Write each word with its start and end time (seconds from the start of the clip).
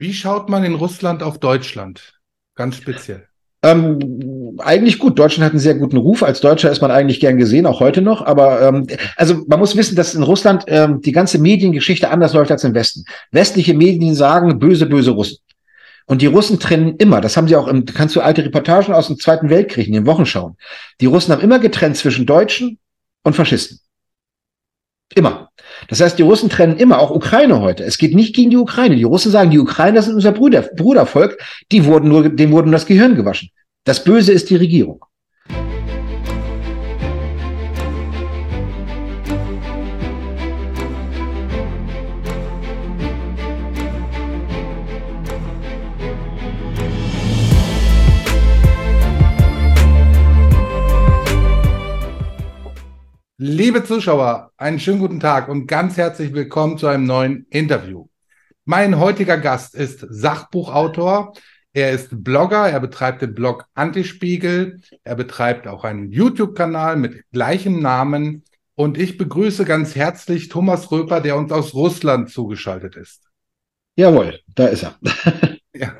Wie 0.00 0.14
schaut 0.14 0.48
man 0.48 0.64
in 0.64 0.74
Russland 0.76 1.22
auf 1.22 1.38
Deutschland? 1.38 2.14
Ganz 2.54 2.76
speziell. 2.76 3.26
Ähm, 3.62 4.58
eigentlich 4.58 4.98
gut. 4.98 5.18
Deutschland 5.18 5.44
hat 5.44 5.52
einen 5.52 5.60
sehr 5.60 5.74
guten 5.74 5.98
Ruf. 5.98 6.22
Als 6.22 6.40
Deutscher 6.40 6.72
ist 6.72 6.80
man 6.80 6.90
eigentlich 6.90 7.20
gern 7.20 7.36
gesehen, 7.36 7.66
auch 7.66 7.80
heute 7.80 8.00
noch. 8.00 8.22
Aber 8.22 8.62
ähm, 8.62 8.86
also 9.16 9.44
man 9.46 9.58
muss 9.58 9.76
wissen, 9.76 9.96
dass 9.96 10.14
in 10.14 10.22
Russland 10.22 10.64
ähm, 10.68 11.02
die 11.02 11.12
ganze 11.12 11.38
Mediengeschichte 11.38 12.08
anders 12.08 12.32
läuft 12.32 12.50
als 12.50 12.64
im 12.64 12.72
Westen. 12.72 13.04
Westliche 13.30 13.74
Medien 13.74 14.14
sagen 14.14 14.58
böse, 14.58 14.86
böse 14.86 15.10
Russen. 15.10 15.36
Und 16.06 16.22
die 16.22 16.26
Russen 16.26 16.58
trennen 16.58 16.96
immer, 16.96 17.20
das 17.20 17.36
haben 17.36 17.46
sie 17.46 17.56
auch, 17.56 17.68
im, 17.68 17.84
kannst 17.84 18.16
du 18.16 18.22
alte 18.22 18.42
Reportagen 18.42 18.94
aus 18.94 19.08
dem 19.08 19.18
Zweiten 19.18 19.50
Weltkrieg 19.50 19.86
in 19.86 19.92
den 19.92 20.06
Wochen 20.06 20.24
schauen. 20.24 20.56
Die 21.02 21.06
Russen 21.06 21.30
haben 21.30 21.42
immer 21.42 21.58
getrennt 21.58 21.98
zwischen 21.98 22.24
Deutschen 22.24 22.78
und 23.22 23.36
Faschisten. 23.36 23.80
Immer. 25.14 25.50
Das 25.88 26.00
heißt, 26.00 26.18
die 26.18 26.22
Russen 26.22 26.50
trennen 26.50 26.76
immer, 26.76 27.00
auch 27.00 27.10
Ukraine 27.10 27.60
heute. 27.60 27.84
Es 27.84 27.98
geht 27.98 28.14
nicht 28.14 28.34
gegen 28.34 28.50
die 28.50 28.56
Ukraine. 28.56 28.96
Die 28.96 29.02
Russen 29.02 29.32
sagen, 29.32 29.50
die 29.50 29.58
Ukrainer 29.58 30.02
sind 30.02 30.14
unser 30.14 30.32
Bruder, 30.32 30.62
Brudervolk, 30.62 31.38
die 31.72 31.84
wurden 31.84 32.08
nur, 32.08 32.28
dem 32.28 32.52
wurden 32.52 32.70
das 32.70 32.86
Gehirn 32.86 33.16
gewaschen. 33.16 33.50
Das 33.84 34.04
Böse 34.04 34.32
ist 34.32 34.50
die 34.50 34.56
Regierung. 34.56 35.04
Liebe 53.42 53.82
Zuschauer, 53.84 54.52
einen 54.58 54.78
schönen 54.78 54.98
guten 54.98 55.18
Tag 55.18 55.48
und 55.48 55.66
ganz 55.66 55.96
herzlich 55.96 56.34
willkommen 56.34 56.76
zu 56.76 56.88
einem 56.88 57.04
neuen 57.04 57.46
Interview. 57.48 58.06
Mein 58.66 58.98
heutiger 58.98 59.38
Gast 59.38 59.74
ist 59.74 60.04
Sachbuchautor, 60.10 61.32
er 61.72 61.92
ist 61.92 62.22
Blogger, 62.22 62.68
er 62.68 62.80
betreibt 62.80 63.22
den 63.22 63.34
Blog 63.34 63.64
Antispiegel, 63.72 64.82
er 65.04 65.14
betreibt 65.14 65.66
auch 65.68 65.84
einen 65.84 66.12
YouTube-Kanal 66.12 66.96
mit 66.96 67.24
gleichem 67.32 67.80
Namen 67.80 68.44
und 68.74 68.98
ich 68.98 69.16
begrüße 69.16 69.64
ganz 69.64 69.96
herzlich 69.96 70.50
Thomas 70.50 70.92
Röper, 70.92 71.22
der 71.22 71.38
uns 71.38 71.50
aus 71.50 71.72
Russland 71.72 72.28
zugeschaltet 72.28 72.96
ist. 72.96 73.22
Jawohl, 73.96 74.38
da 74.54 74.66
ist 74.66 74.82
er. 74.82 74.98
ja. 75.74 75.94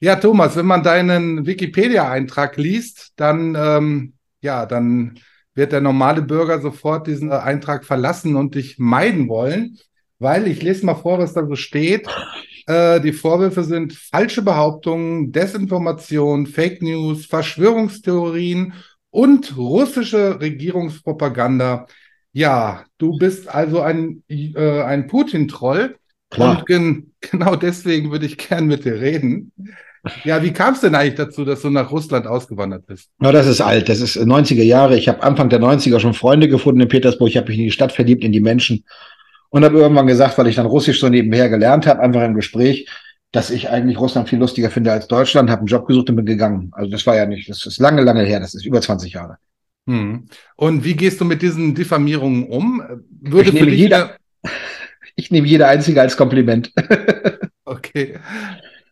ja, 0.00 0.16
Thomas, 0.16 0.56
wenn 0.56 0.64
man 0.64 0.82
deinen 0.82 1.44
Wikipedia-Eintrag 1.44 2.56
liest, 2.56 3.12
dann, 3.16 3.54
ähm, 3.54 4.14
ja, 4.40 4.64
dann 4.64 5.20
wird 5.54 5.72
der 5.72 5.80
normale 5.80 6.22
Bürger 6.22 6.60
sofort 6.60 7.06
diesen 7.06 7.32
Eintrag 7.32 7.84
verlassen 7.84 8.36
und 8.36 8.54
dich 8.54 8.78
meiden 8.78 9.28
wollen, 9.28 9.78
weil 10.18 10.46
ich 10.46 10.62
lese 10.62 10.86
mal 10.86 10.94
vor, 10.94 11.18
was 11.18 11.32
da 11.32 11.46
so 11.46 11.56
steht. 11.56 12.08
Äh, 12.66 13.00
die 13.00 13.12
Vorwürfe 13.12 13.64
sind 13.64 13.92
falsche 13.94 14.42
Behauptungen, 14.42 15.32
Desinformation, 15.32 16.46
Fake 16.46 16.82
News, 16.82 17.26
Verschwörungstheorien 17.26 18.74
und 19.10 19.56
russische 19.56 20.40
Regierungspropaganda. 20.40 21.86
Ja, 22.32 22.84
du 22.98 23.18
bist 23.18 23.48
also 23.48 23.80
ein, 23.80 24.22
äh, 24.28 24.82
ein 24.82 25.06
Putin-Troll. 25.08 25.96
Und 26.36 26.66
gen 26.66 27.12
genau 27.20 27.56
deswegen 27.56 28.12
würde 28.12 28.26
ich 28.26 28.38
gern 28.38 28.66
mit 28.66 28.84
dir 28.84 29.00
reden. 29.00 29.52
Ja, 30.24 30.42
wie 30.42 30.52
kam 30.52 30.74
es 30.74 30.80
denn 30.80 30.94
eigentlich 30.94 31.16
dazu, 31.16 31.44
dass 31.44 31.62
du 31.62 31.70
nach 31.70 31.90
Russland 31.90 32.26
ausgewandert 32.26 32.86
bist? 32.86 33.10
Na, 33.18 33.32
das 33.32 33.46
ist 33.46 33.60
alt. 33.60 33.88
Das 33.88 34.00
ist 34.00 34.16
90er 34.16 34.62
Jahre. 34.62 34.96
Ich 34.96 35.08
habe 35.08 35.22
Anfang 35.22 35.50
der 35.50 35.60
90er 35.60 36.00
schon 36.00 36.14
Freunde 36.14 36.48
gefunden 36.48 36.80
in 36.80 36.88
Petersburg. 36.88 37.28
Ich 37.28 37.36
habe 37.36 37.48
mich 37.48 37.58
in 37.58 37.64
die 37.64 37.70
Stadt 37.70 37.92
verliebt, 37.92 38.24
in 38.24 38.32
die 38.32 38.40
Menschen. 38.40 38.84
Und 39.50 39.64
habe 39.64 39.78
irgendwann 39.78 40.06
gesagt, 40.06 40.38
weil 40.38 40.46
ich 40.46 40.56
dann 40.56 40.66
Russisch 40.66 41.00
so 41.00 41.08
nebenher 41.08 41.48
gelernt 41.48 41.86
habe, 41.86 42.00
einfach 42.00 42.22
im 42.22 42.34
Gespräch, 42.34 42.88
dass 43.32 43.50
ich 43.50 43.68
eigentlich 43.68 43.98
Russland 43.98 44.28
viel 44.28 44.38
lustiger 44.38 44.70
finde 44.70 44.92
als 44.92 45.08
Deutschland, 45.08 45.50
habe 45.50 45.60
einen 45.60 45.66
Job 45.66 45.86
gesucht 45.86 46.08
und 46.08 46.16
bin 46.16 46.26
gegangen. 46.26 46.70
Also 46.72 46.90
das 46.90 47.06
war 47.06 47.16
ja 47.16 47.26
nicht, 47.26 47.48
das 47.48 47.66
ist 47.66 47.78
lange, 47.78 48.02
lange 48.02 48.24
her. 48.24 48.40
Das 48.40 48.54
ist 48.54 48.64
über 48.64 48.80
20 48.80 49.12
Jahre. 49.12 49.38
Hm. 49.86 50.28
Und 50.56 50.84
wie 50.84 50.94
gehst 50.94 51.20
du 51.20 51.24
mit 51.24 51.42
diesen 51.42 51.74
Diffamierungen 51.74 52.46
um? 52.46 52.82
Würde 53.20 53.50
ich, 53.50 53.54
nehme 53.54 53.70
jeder, 53.70 54.16
ich 55.16 55.30
nehme 55.30 55.48
jede 55.48 55.66
einzige 55.66 56.00
als 56.00 56.16
Kompliment. 56.16 56.72
okay. 57.64 58.18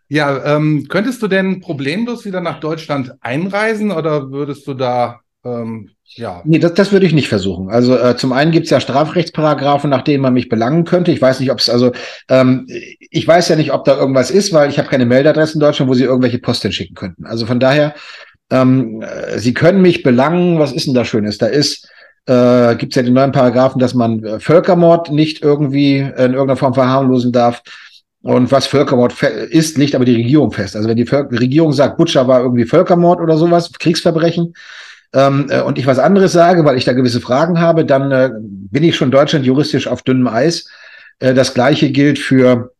Ja, 0.08 0.56
ähm, 0.56 0.86
könntest 0.88 1.22
du 1.22 1.28
denn 1.28 1.60
problemlos 1.60 2.24
wieder 2.24 2.40
nach 2.40 2.60
Deutschland 2.60 3.12
einreisen 3.20 3.90
oder 3.90 4.30
würdest 4.30 4.66
du 4.66 4.74
da 4.74 5.20
ähm, 5.44 5.90
ja. 6.16 6.42
Nee, 6.44 6.58
das, 6.58 6.74
das 6.74 6.90
würde 6.90 7.06
ich 7.06 7.12
nicht 7.12 7.28
versuchen. 7.28 7.68
Also 7.68 7.96
äh, 7.96 8.16
zum 8.16 8.32
einen 8.32 8.50
gibt 8.50 8.64
es 8.64 8.70
ja 8.70 8.80
Strafrechtsparagraphen, 8.80 9.90
nach 9.90 10.02
denen 10.02 10.22
man 10.22 10.32
mich 10.32 10.48
belangen 10.48 10.84
könnte. 10.84 11.12
Ich 11.12 11.20
weiß 11.20 11.38
nicht, 11.40 11.50
ob 11.50 11.58
es, 11.58 11.68
also 11.68 11.92
ähm, 12.28 12.66
ich 13.10 13.28
weiß 13.28 13.48
ja 13.48 13.56
nicht, 13.56 13.72
ob 13.72 13.84
da 13.84 13.96
irgendwas 13.96 14.30
ist, 14.30 14.52
weil 14.52 14.70
ich 14.70 14.78
habe 14.78 14.88
keine 14.88 15.06
Meldadresse 15.06 15.54
in 15.54 15.60
Deutschland, 15.60 15.90
wo 15.90 15.94
sie 15.94 16.04
irgendwelche 16.04 16.38
Post 16.38 16.62
hinschicken 16.62 16.96
könnten. 16.96 17.26
Also 17.26 17.46
von 17.46 17.60
daher, 17.60 17.94
ähm, 18.50 19.02
äh, 19.02 19.38
sie 19.38 19.52
können 19.52 19.82
mich 19.82 20.02
belangen, 20.02 20.58
was 20.58 20.72
ist 20.72 20.86
denn 20.86 20.94
da 20.94 21.04
Schönes? 21.04 21.38
Da 21.38 21.46
ist 21.46 21.88
äh, 22.26 22.76
gibt 22.76 22.92
es 22.92 22.96
ja 22.96 23.02
den 23.02 23.14
neuen 23.14 23.32
Paragraphen, 23.32 23.78
dass 23.78 23.94
man 23.94 24.22
äh, 24.24 24.40
Völkermord 24.40 25.10
nicht 25.10 25.42
irgendwie 25.42 25.98
in 25.98 26.32
irgendeiner 26.32 26.56
Form 26.56 26.74
verharmlosen 26.74 27.32
darf. 27.32 27.62
Und 28.22 28.50
was 28.50 28.66
Völkermord 28.66 29.22
ist, 29.22 29.78
legt 29.78 29.94
aber 29.94 30.04
die 30.04 30.16
Regierung 30.16 30.50
fest. 30.50 30.74
Also 30.74 30.88
wenn 30.88 30.96
die 30.96 31.06
Völker 31.06 31.38
Regierung 31.38 31.72
sagt, 31.72 31.96
Butcher 31.96 32.26
war 32.26 32.40
irgendwie 32.40 32.64
Völkermord 32.64 33.20
oder 33.20 33.36
sowas, 33.38 33.70
Kriegsverbrechen, 33.78 34.54
ähm, 35.14 35.46
äh, 35.50 35.62
und 35.62 35.78
ich 35.78 35.86
was 35.86 35.98
anderes 35.98 36.32
sage, 36.32 36.64
weil 36.64 36.76
ich 36.76 36.84
da 36.84 36.92
gewisse 36.92 37.20
Fragen 37.20 37.60
habe, 37.60 37.84
dann 37.84 38.10
äh, 38.10 38.30
bin 38.40 38.82
ich 38.82 38.96
schon 38.96 39.10
Deutschland 39.10 39.46
juristisch 39.46 39.86
auf 39.86 40.02
dünnem 40.02 40.28
Eis. 40.28 40.68
Äh, 41.18 41.34
das 41.34 41.54
gleiche 41.54 41.90
gilt 41.90 42.18
für 42.18 42.72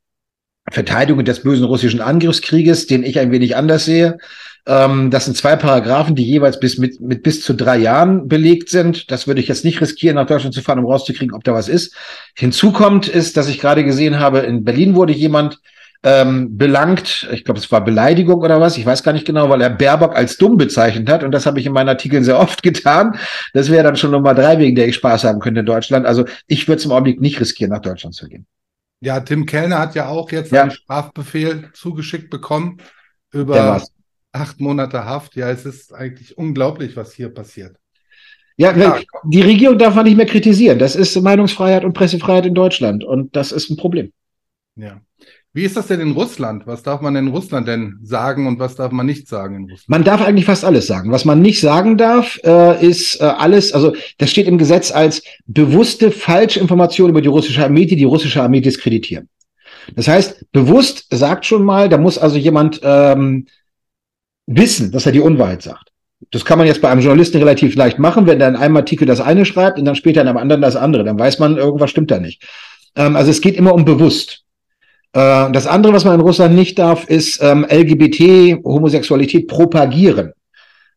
Verteidigung 0.71 1.25
des 1.25 1.43
bösen 1.43 1.65
russischen 1.65 2.01
Angriffskrieges, 2.01 2.87
den 2.87 3.03
ich 3.03 3.19
ein 3.19 3.31
wenig 3.31 3.57
anders 3.57 3.85
sehe. 3.85 4.19
Ähm, 4.67 5.11
das 5.11 5.25
sind 5.25 5.37
zwei 5.37 5.57
Paragraphen, 5.57 6.15
die 6.15 6.25
jeweils 6.25 6.61
bis 6.61 6.79
mit, 6.79 7.01
mit 7.01 7.23
bis 7.23 7.43
zu 7.43 7.55
drei 7.55 7.79
Jahren 7.79 8.29
belegt 8.29 8.69
sind. 8.69 9.11
Das 9.11 9.27
würde 9.27 9.41
ich 9.41 9.49
jetzt 9.49 9.65
nicht 9.65 9.81
riskieren, 9.81 10.17
nach 10.17 10.27
Deutschland 10.27 10.55
zu 10.55 10.63
fahren, 10.63 10.79
um 10.79 10.87
rauszukriegen, 10.87 11.35
ob 11.35 11.43
da 11.45 11.55
was 11.55 11.69
ist. 11.69 11.95
Hinzu 12.37 12.73
kommt, 12.73 13.09
ist, 13.09 13.37
dass 13.37 13.49
ich 13.49 13.59
gerade 13.59 13.85
gesehen 13.85 14.19
habe, 14.21 14.41
in 14.41 14.65
Berlin 14.65 14.95
wurde 14.95 15.15
jemand 15.15 15.59
ähm, 16.05 16.57
belangt, 16.57 17.29
ich 17.33 17.45
glaube, 17.45 17.59
es 17.59 17.73
war 17.73 17.83
Beleidigung 17.83 18.41
oder 18.41 18.61
was, 18.61 18.79
ich 18.79 18.87
weiß 18.87 19.03
gar 19.03 19.13
nicht 19.13 19.27
genau, 19.27 19.49
weil 19.49 19.61
er 19.61 19.71
Baerbock 19.71 20.15
als 20.15 20.37
dumm 20.37 20.57
bezeichnet 20.57 21.11
hat 21.11 21.25
und 21.25 21.33
das 21.33 21.45
habe 21.45 21.59
ich 21.59 21.67
in 21.67 21.73
meinen 21.73 21.89
Artikeln 21.89 22.23
sehr 22.23 22.39
oft 22.39 22.63
getan. 22.63 23.19
Das 23.53 23.71
wäre 23.71 23.83
dann 23.85 23.97
schon 23.97 24.13
Nummer 24.13 24.35
drei, 24.35 24.59
wegen 24.59 24.77
der 24.77 24.87
ich 24.87 24.95
Spaß 24.97 25.25
haben 25.25 25.41
könnte 25.41 25.61
in 25.61 25.67
Deutschland. 25.67 26.07
Also 26.07 26.25
ich 26.47 26.69
würde 26.69 26.79
es 26.79 26.85
im 26.85 26.93
Augenblick 26.93 27.21
nicht 27.21 27.41
riskieren, 27.41 27.73
nach 27.73 27.81
Deutschland 27.81 28.15
zu 28.15 28.29
gehen. 28.29 28.47
Ja, 29.01 29.21
Tim 29.21 29.47
Kellner 29.47 29.79
hat 29.79 29.95
ja 29.95 30.09
auch 30.09 30.31
jetzt 30.33 30.53
ja. 30.53 30.63
einen 30.63 30.71
Strafbefehl 30.71 31.71
zugeschickt 31.73 32.31
bekommen 32.31 32.79
über 33.33 33.83
acht 34.33 34.61
Monate 34.61 35.05
Haft. 35.05 35.37
Ja, 35.37 35.51
es 35.51 35.65
ist 35.65 35.95
eigentlich 35.95 36.37
unglaublich, 36.37 36.97
was 36.97 37.13
hier 37.13 37.29
passiert. 37.29 37.77
Ja, 38.57 38.77
ja, 38.77 38.99
die 39.25 39.41
Regierung 39.41 39.79
darf 39.79 39.95
man 39.95 40.05
nicht 40.05 40.17
mehr 40.17 40.27
kritisieren. 40.27 40.81
Das 40.81 40.97
ist 40.97 41.21
Meinungsfreiheit 41.21 41.85
und 41.85 41.93
Pressefreiheit 41.93 42.47
in 42.47 42.55
Deutschland 42.55 43.05
und 43.05 43.37
das 43.37 43.53
ist 43.53 43.71
ein 43.71 43.77
Problem. 43.77 44.13
Ja. 44.79 45.01
Wie 45.53 45.65
ist 45.65 45.77
das 45.77 45.89
denn 45.89 46.01
in 46.01 46.13
Russland? 46.13 46.67
Was 46.67 46.85
darf 46.85 47.01
man 47.01 47.17
in 47.17 47.29
Russland 47.29 47.67
denn 47.67 47.99
sagen 48.03 48.47
und 48.47 48.61
was 48.61 48.77
darf 48.77 48.93
man 48.93 49.07
nicht 49.07 49.27
sagen 49.27 49.57
in 49.57 49.63
Russland? 49.63 49.89
Man 49.89 50.05
darf 50.05 50.23
eigentlich 50.23 50.45
fast 50.45 50.65
alles 50.65 50.87
sagen. 50.87 51.11
Was 51.11 51.25
man 51.25 51.43
nicht 51.43 51.61
sagen 51.61 51.97
darf, 51.97 52.39
äh, 52.45 52.87
ist 52.87 53.21
äh, 53.21 53.25
alles, 53.25 53.73
also 53.73 53.95
das 54.19 54.31
steht 54.31 54.47
im 54.47 54.57
Gesetz 54.57 54.93
als 54.93 55.23
bewusste 55.47 56.13
Falschinformation 56.13 57.11
über 57.11 57.23
die 57.23 57.29
russische 57.29 57.65
Armee, 57.65 57.87
die 57.87 57.97
die 57.97 58.05
russische 58.05 58.41
Armee 58.41 58.61
diskreditieren. 58.61 59.29
Das 59.97 60.07
heißt, 60.07 60.53
bewusst 60.53 61.07
sagt 61.11 61.45
schon 61.45 61.65
mal, 61.65 61.89
da 61.89 61.99
muss 61.99 62.19
also 62.19 62.37
jemand 62.37 62.81
ähm, 62.85 63.47
wissen, 64.47 64.93
dass 64.93 65.07
er 65.07 65.13
die 65.13 65.21
Unwahrheit 65.21 65.63
sagt. 65.63 65.91
Das 66.31 66.45
kann 66.45 66.59
man 66.59 66.67
jetzt 66.67 66.83
bei 66.83 66.91
einem 66.91 67.01
Journalisten 67.01 67.39
relativ 67.39 67.75
leicht 67.75 67.99
machen, 67.99 68.27
wenn 68.27 68.41
er 68.41 68.49
in 68.49 68.57
einem 68.57 68.77
Artikel 68.77 69.07
das 69.07 69.21
eine 69.21 69.45
schreibt 69.45 69.79
und 69.79 69.87
dann 69.87 69.97
später 69.97 70.21
in 70.21 70.29
einem 70.29 70.39
anderen 70.39 70.63
das 70.63 70.77
andere. 70.77 71.05
Dann 71.05 71.19
weiß 71.19 71.39
man, 71.41 71.57
irgendwas 71.57 71.91
stimmt 71.91 72.11
da 72.11 72.21
nicht. 72.21 72.45
Ähm, 72.95 73.17
also 73.17 73.31
es 73.31 73.41
geht 73.41 73.57
immer 73.57 73.75
um 73.75 73.85
bewusst. 73.85 74.45
Äh, 75.13 75.51
das 75.53 75.67
andere, 75.67 75.93
was 75.93 76.05
man 76.05 76.15
in 76.15 76.21
Russland 76.21 76.55
nicht 76.55 76.79
darf, 76.79 77.09
ist 77.09 77.43
ähm, 77.43 77.67
LGBT, 77.69 78.63
Homosexualität 78.65 79.49
propagieren. 79.49 80.33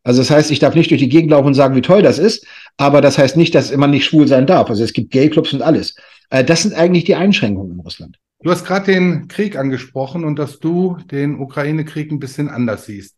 Also 0.04 0.20
das 0.20 0.30
heißt, 0.30 0.50
ich 0.50 0.58
darf 0.58 0.74
nicht 0.74 0.90
durch 0.90 1.00
die 1.00 1.08
Gegend 1.08 1.30
laufen 1.30 1.48
und 1.48 1.54
sagen, 1.54 1.76
wie 1.76 1.80
toll 1.80 2.02
das 2.02 2.18
ist, 2.18 2.46
aber 2.76 3.00
das 3.00 3.18
heißt 3.18 3.36
nicht, 3.36 3.54
dass 3.54 3.74
man 3.76 3.90
nicht 3.90 4.04
schwul 4.04 4.26
sein 4.26 4.46
darf. 4.46 4.68
Also 4.68 4.82
es 4.82 4.92
gibt 4.92 5.12
Gay-Clubs 5.12 5.52
und 5.52 5.62
alles. 5.62 5.94
Äh, 6.30 6.44
das 6.44 6.62
sind 6.62 6.74
eigentlich 6.74 7.04
die 7.04 7.14
Einschränkungen 7.14 7.72
in 7.72 7.80
Russland. 7.80 8.18
Du 8.42 8.50
hast 8.50 8.64
gerade 8.64 8.86
den 8.86 9.28
Krieg 9.28 9.56
angesprochen 9.56 10.24
und 10.24 10.36
dass 10.36 10.58
du 10.58 10.96
den 11.10 11.38
Ukraine-Krieg 11.38 12.10
ein 12.10 12.18
bisschen 12.18 12.48
anders 12.48 12.86
siehst. 12.86 13.16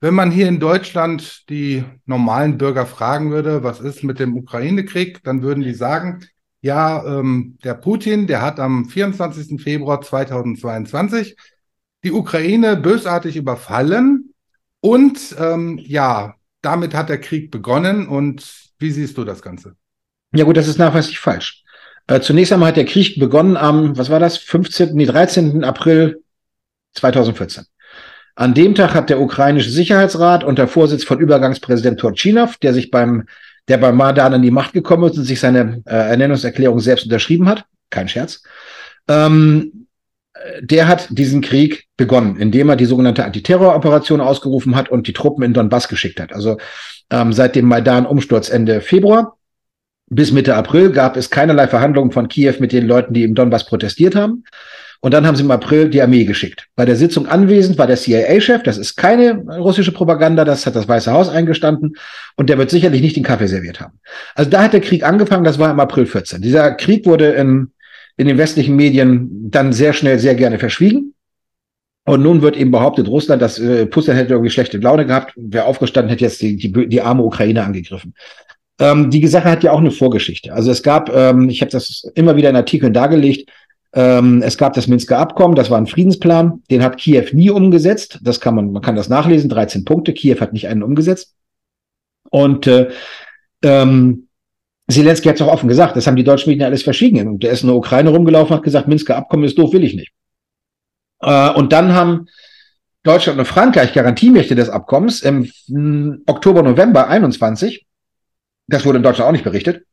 Wenn 0.00 0.14
man 0.14 0.32
hier 0.32 0.48
in 0.48 0.58
Deutschland 0.58 1.48
die 1.48 1.84
normalen 2.04 2.58
Bürger 2.58 2.84
fragen 2.84 3.30
würde, 3.30 3.62
was 3.62 3.78
ist 3.80 4.02
mit 4.02 4.18
dem 4.18 4.36
Ukraine-Krieg, 4.36 5.22
dann 5.22 5.42
würden 5.42 5.62
die 5.62 5.74
sagen, 5.74 6.26
ja, 6.64 7.04
ähm, 7.04 7.58
der 7.62 7.74
Putin, 7.74 8.26
der 8.26 8.40
hat 8.40 8.58
am 8.58 8.86
24. 8.86 9.60
Februar 9.60 10.00
2022 10.00 11.36
die 12.02 12.10
Ukraine 12.10 12.78
bösartig 12.78 13.36
überfallen 13.36 14.32
und 14.80 15.36
ähm, 15.38 15.78
ja, 15.84 16.36
damit 16.62 16.94
hat 16.94 17.10
der 17.10 17.20
Krieg 17.20 17.50
begonnen. 17.50 18.08
Und 18.08 18.70
wie 18.78 18.90
siehst 18.90 19.18
du 19.18 19.24
das 19.24 19.42
Ganze? 19.42 19.76
Ja 20.34 20.44
gut, 20.44 20.56
das 20.56 20.66
ist 20.66 20.78
nachweislich 20.78 21.18
falsch. 21.18 21.64
Äh, 22.06 22.20
zunächst 22.20 22.50
einmal 22.50 22.68
hat 22.68 22.78
der 22.78 22.86
Krieg 22.86 23.18
begonnen 23.18 23.58
am, 23.58 23.98
was 23.98 24.08
war 24.08 24.18
das, 24.18 24.38
15., 24.38 24.94
nee, 24.94 25.04
13. 25.04 25.64
April 25.64 26.22
2014. 26.94 27.66
An 28.36 28.54
dem 28.54 28.74
Tag 28.74 28.94
hat 28.94 29.10
der 29.10 29.20
ukrainische 29.20 29.68
Sicherheitsrat 29.68 30.44
unter 30.44 30.66
Vorsitz 30.66 31.04
von 31.04 31.20
Übergangspräsident 31.20 32.00
Turchinov, 32.00 32.56
der 32.56 32.72
sich 32.72 32.90
beim, 32.90 33.26
der 33.68 33.78
beim 33.78 33.96
Maidan 33.96 34.34
an 34.34 34.42
die 34.42 34.50
Macht 34.50 34.72
gekommen 34.72 35.10
ist 35.10 35.18
und 35.18 35.24
sich 35.24 35.40
seine 35.40 35.82
äh, 35.86 36.10
Ernennungserklärung 36.10 36.80
selbst 36.80 37.04
unterschrieben 37.04 37.48
hat, 37.48 37.64
kein 37.90 38.08
Scherz, 38.08 38.42
ähm, 39.08 39.86
der 40.60 40.88
hat 40.88 41.08
diesen 41.10 41.40
Krieg 41.40 41.86
begonnen, 41.96 42.36
indem 42.36 42.68
er 42.68 42.76
die 42.76 42.84
sogenannte 42.84 43.24
Antiterroroperation 43.24 44.20
ausgerufen 44.20 44.76
hat 44.76 44.90
und 44.90 45.06
die 45.06 45.12
Truppen 45.12 45.44
in 45.44 45.54
Donbass 45.54 45.88
geschickt 45.88 46.20
hat. 46.20 46.32
Also 46.32 46.58
ähm, 47.10 47.32
seit 47.32 47.56
dem 47.56 47.66
Maidan-Umsturz 47.66 48.50
Ende 48.50 48.80
Februar 48.80 49.36
bis 50.10 50.32
Mitte 50.32 50.54
April 50.54 50.90
gab 50.90 51.16
es 51.16 51.30
keinerlei 51.30 51.66
Verhandlungen 51.66 52.12
von 52.12 52.28
Kiew 52.28 52.54
mit 52.58 52.72
den 52.72 52.86
Leuten, 52.86 53.14
die 53.14 53.24
im 53.24 53.34
Donbass 53.34 53.64
protestiert 53.64 54.14
haben. 54.14 54.44
Und 55.04 55.12
dann 55.12 55.26
haben 55.26 55.36
sie 55.36 55.42
im 55.42 55.50
April 55.50 55.90
die 55.90 56.00
Armee 56.00 56.24
geschickt. 56.24 56.66
Bei 56.76 56.86
der 56.86 56.96
Sitzung 56.96 57.28
anwesend 57.28 57.76
war 57.76 57.86
der 57.86 57.98
CIA-Chef, 57.98 58.62
das 58.62 58.78
ist 58.78 58.96
keine 58.96 59.34
russische 59.58 59.92
Propaganda, 59.92 60.46
das 60.46 60.64
hat 60.64 60.76
das 60.76 60.88
Weiße 60.88 61.12
Haus 61.12 61.28
eingestanden 61.28 61.98
und 62.36 62.48
der 62.48 62.56
wird 62.56 62.70
sicherlich 62.70 63.02
nicht 63.02 63.14
den 63.14 63.22
Kaffee 63.22 63.46
serviert 63.46 63.82
haben. 63.82 64.00
Also 64.34 64.50
da 64.50 64.62
hat 64.62 64.72
der 64.72 64.80
Krieg 64.80 65.04
angefangen, 65.04 65.44
das 65.44 65.58
war 65.58 65.70
im 65.70 65.78
April 65.78 66.06
14. 66.06 66.40
Dieser 66.40 66.72
Krieg 66.72 67.04
wurde 67.04 67.32
in, 67.32 67.70
in 68.16 68.28
den 68.28 68.38
westlichen 68.38 68.76
Medien 68.76 69.50
dann 69.50 69.74
sehr 69.74 69.92
schnell, 69.92 70.18
sehr 70.18 70.36
gerne 70.36 70.58
verschwiegen. 70.58 71.12
Und 72.06 72.22
nun 72.22 72.40
wird 72.40 72.56
eben 72.56 72.70
behauptet, 72.70 73.06
Russland, 73.06 73.42
dass 73.42 73.58
äh, 73.58 73.84
Putin 73.84 74.14
hätte 74.14 74.32
irgendwie 74.32 74.50
schlechte 74.50 74.78
Laune 74.78 75.04
gehabt, 75.04 75.34
wäre 75.36 75.66
aufgestanden, 75.66 76.08
hätte 76.08 76.24
jetzt 76.24 76.40
die, 76.40 76.56
die, 76.56 76.88
die 76.88 77.02
arme 77.02 77.24
Ukraine 77.24 77.62
angegriffen. 77.62 78.14
Ähm, 78.80 79.10
die 79.10 79.26
Sache 79.26 79.50
hat 79.50 79.62
ja 79.62 79.72
auch 79.72 79.80
eine 79.80 79.90
Vorgeschichte. 79.90 80.54
Also 80.54 80.70
es 80.70 80.82
gab, 80.82 81.14
ähm, 81.14 81.50
ich 81.50 81.60
habe 81.60 81.70
das 81.70 82.10
immer 82.14 82.36
wieder 82.36 82.48
in 82.48 82.56
Artikeln 82.56 82.94
dargelegt, 82.94 83.50
ähm, 83.94 84.42
es 84.42 84.58
gab 84.58 84.72
das 84.74 84.88
Minsker 84.88 85.18
Abkommen, 85.18 85.54
das 85.54 85.70
war 85.70 85.78
ein 85.78 85.86
Friedensplan, 85.86 86.62
den 86.70 86.82
hat 86.82 86.96
Kiew 86.96 87.26
nie 87.32 87.50
umgesetzt. 87.50 88.18
Das 88.22 88.40
kann 88.40 88.56
man, 88.56 88.72
man 88.72 88.82
kann 88.82 88.96
das 88.96 89.08
nachlesen, 89.08 89.48
13 89.48 89.84
Punkte. 89.84 90.12
Kiew 90.12 90.40
hat 90.40 90.52
nicht 90.52 90.68
einen 90.68 90.82
umgesetzt. 90.82 91.34
Und 92.30 92.66
äh, 92.66 92.90
ähm, 93.62 94.28
Zelensky 94.90 95.28
hat 95.28 95.36
es 95.36 95.42
auch 95.42 95.52
offen 95.52 95.68
gesagt, 95.68 95.96
das 95.96 96.06
haben 96.06 96.16
die 96.16 96.24
deutschen 96.24 96.50
Medien 96.50 96.66
alles 96.66 96.82
verschwiegen. 96.82 97.26
Und 97.28 97.42
der 97.44 97.52
ist 97.52 97.62
in 97.62 97.68
der 97.68 97.76
Ukraine 97.76 98.10
rumgelaufen, 98.10 98.56
hat 98.56 98.64
gesagt, 98.64 98.88
Minsker 98.88 99.16
Abkommen 99.16 99.44
ist 99.44 99.56
doof, 99.56 99.72
will 99.72 99.84
ich 99.84 99.94
nicht. 99.94 100.12
Äh, 101.20 101.50
und 101.50 101.72
dann 101.72 101.92
haben 101.92 102.26
Deutschland 103.04 103.38
und 103.38 103.44
Frankreich 103.44 103.92
Garantiemächte 103.92 104.56
des 104.56 104.70
Abkommens 104.70 105.22
im 105.22 105.50
Oktober, 106.26 106.62
November 106.62 107.06
21, 107.06 107.86
das 108.66 108.84
wurde 108.84 108.96
in 108.96 109.02
Deutschland 109.02 109.28
auch 109.28 109.32
nicht 109.32 109.44
berichtet, 109.44 109.84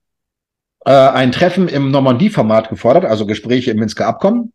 äh, 0.85 0.91
ein 0.91 1.31
Treffen 1.31 1.67
im 1.67 1.91
Normandie-Format 1.91 2.69
gefordert, 2.69 3.05
also 3.05 3.25
Gespräche 3.25 3.71
im 3.71 3.77
Minsker 3.77 4.07
Abkommen. 4.07 4.53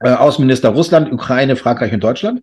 Äh, 0.00 0.10
Außenminister 0.10 0.70
Russland, 0.70 1.12
Ukraine, 1.12 1.56
Frankreich 1.56 1.92
und 1.92 2.02
Deutschland. 2.02 2.42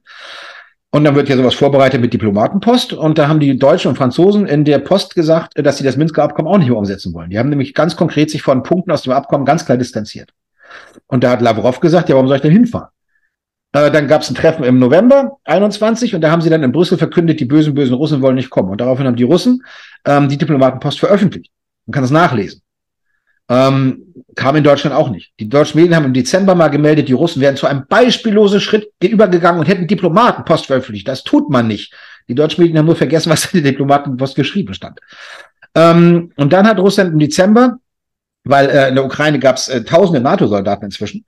Und 0.92 1.04
dann 1.04 1.16
wird 1.16 1.30
ja 1.30 1.38
sowas 1.38 1.54
vorbereitet 1.54 2.02
mit 2.02 2.14
Diplomatenpost. 2.14 2.94
Und 2.94 3.18
da 3.18 3.28
haben 3.28 3.40
die 3.40 3.58
Deutschen 3.60 3.90
und 3.90 3.96
Franzosen 3.96 4.48
in 4.48 4.66
der 4.66 4.80
Post 4.80 5.14
gesagt, 5.14 5.54
dass 5.56 5.78
sie 5.78 5.84
das 5.84 5.98
Minsker 5.98 6.24
Abkommen 6.24 6.48
auch 6.48 6.58
nicht 6.58 6.70
mehr 6.70 6.78
umsetzen 6.78 7.14
wollen. 7.14 7.30
Die 7.30 7.38
haben 7.38 7.50
nämlich 7.50 7.76
ganz 7.76 7.96
konkret 7.96 8.32
sich 8.32 8.42
von 8.42 8.64
Punkten 8.64 8.92
aus 8.92 9.04
dem 9.04 9.14
Abkommen 9.14 9.46
ganz 9.46 9.66
klar 9.66 9.78
distanziert. 9.78 10.32
Und 11.08 11.24
da 11.24 11.32
hat 11.32 11.42
Lavrov 11.42 11.80
gesagt, 11.80 12.10
ja, 12.10 12.16
warum 12.16 12.28
soll 12.28 12.38
ich 12.38 12.42
denn 12.42 12.52
hinfahren? 12.52 12.90
Äh, 13.74 13.92
dann 13.92 14.08
gab 14.08 14.22
es 14.22 14.30
ein 14.30 14.36
Treffen 14.36 14.64
im 14.64 14.80
November 14.80 15.38
21 15.44 16.16
und 16.16 16.22
da 16.22 16.32
haben 16.32 16.42
sie 16.42 16.50
dann 16.50 16.64
in 16.64 16.72
Brüssel 16.72 16.98
verkündet, 16.98 17.40
die 17.40 17.46
bösen, 17.46 17.76
bösen 17.76 17.94
Russen 17.94 18.22
wollen 18.22 18.36
nicht 18.36 18.50
kommen. 18.50 18.70
Und 18.70 18.82
daraufhin 18.82 19.06
haben 19.06 19.16
die 19.16 19.24
Russen 19.24 19.64
ähm, 20.06 20.28
die 20.28 20.38
Diplomatenpost 20.38 21.00
veröffentlicht. 21.00 21.52
Man 21.86 21.94
kann 21.94 22.04
das 22.04 22.12
nachlesen. 22.12 22.62
Ähm, 23.50 24.14
kam 24.36 24.56
in 24.56 24.64
Deutschland 24.64 24.96
auch 24.96 25.10
nicht. 25.10 25.34
Die 25.40 25.50
deutschen 25.50 25.80
Medien 25.80 25.96
haben 25.96 26.06
im 26.06 26.14
Dezember 26.14 26.54
mal 26.54 26.68
gemeldet, 26.70 27.10
die 27.10 27.14
Russen 27.14 27.42
wären 27.42 27.58
zu 27.58 27.66
einem 27.66 27.86
beispiellosen 27.88 28.62
Schritt 28.62 28.92
übergegangen 29.04 29.60
und 29.60 29.68
hätten 29.68 29.88
Diplomatenpost 29.88 30.68
veröffentlicht. 30.68 31.08
Das 31.08 31.24
tut 31.24 31.50
man 31.50 31.68
nicht. 31.68 31.94
Die 32.28 32.36
deutschen 32.36 32.62
Medien 32.62 32.78
haben 32.78 32.86
nur 32.86 32.96
vergessen, 32.96 33.30
was 33.32 33.46
in 33.54 33.64
der 33.64 33.72
Diplomatenpost 33.72 34.36
geschrieben 34.36 34.74
stand. 34.74 35.00
Ähm, 35.76 36.32
und 36.36 36.54
dann 36.54 36.68
hat 36.68 36.80
Russland 36.80 37.14
im 37.14 37.20
Dezember, 37.20 37.80
weil 38.44 38.70
äh, 38.70 38.90
in 38.90 38.96
der 38.96 39.06
Ukraine 39.06 39.40
gab 39.40 39.58
es 39.58 39.68
äh, 39.68 39.84
tausende 39.84 40.22
NATO-Soldaten 40.22 40.86
inzwischen, 40.86 41.26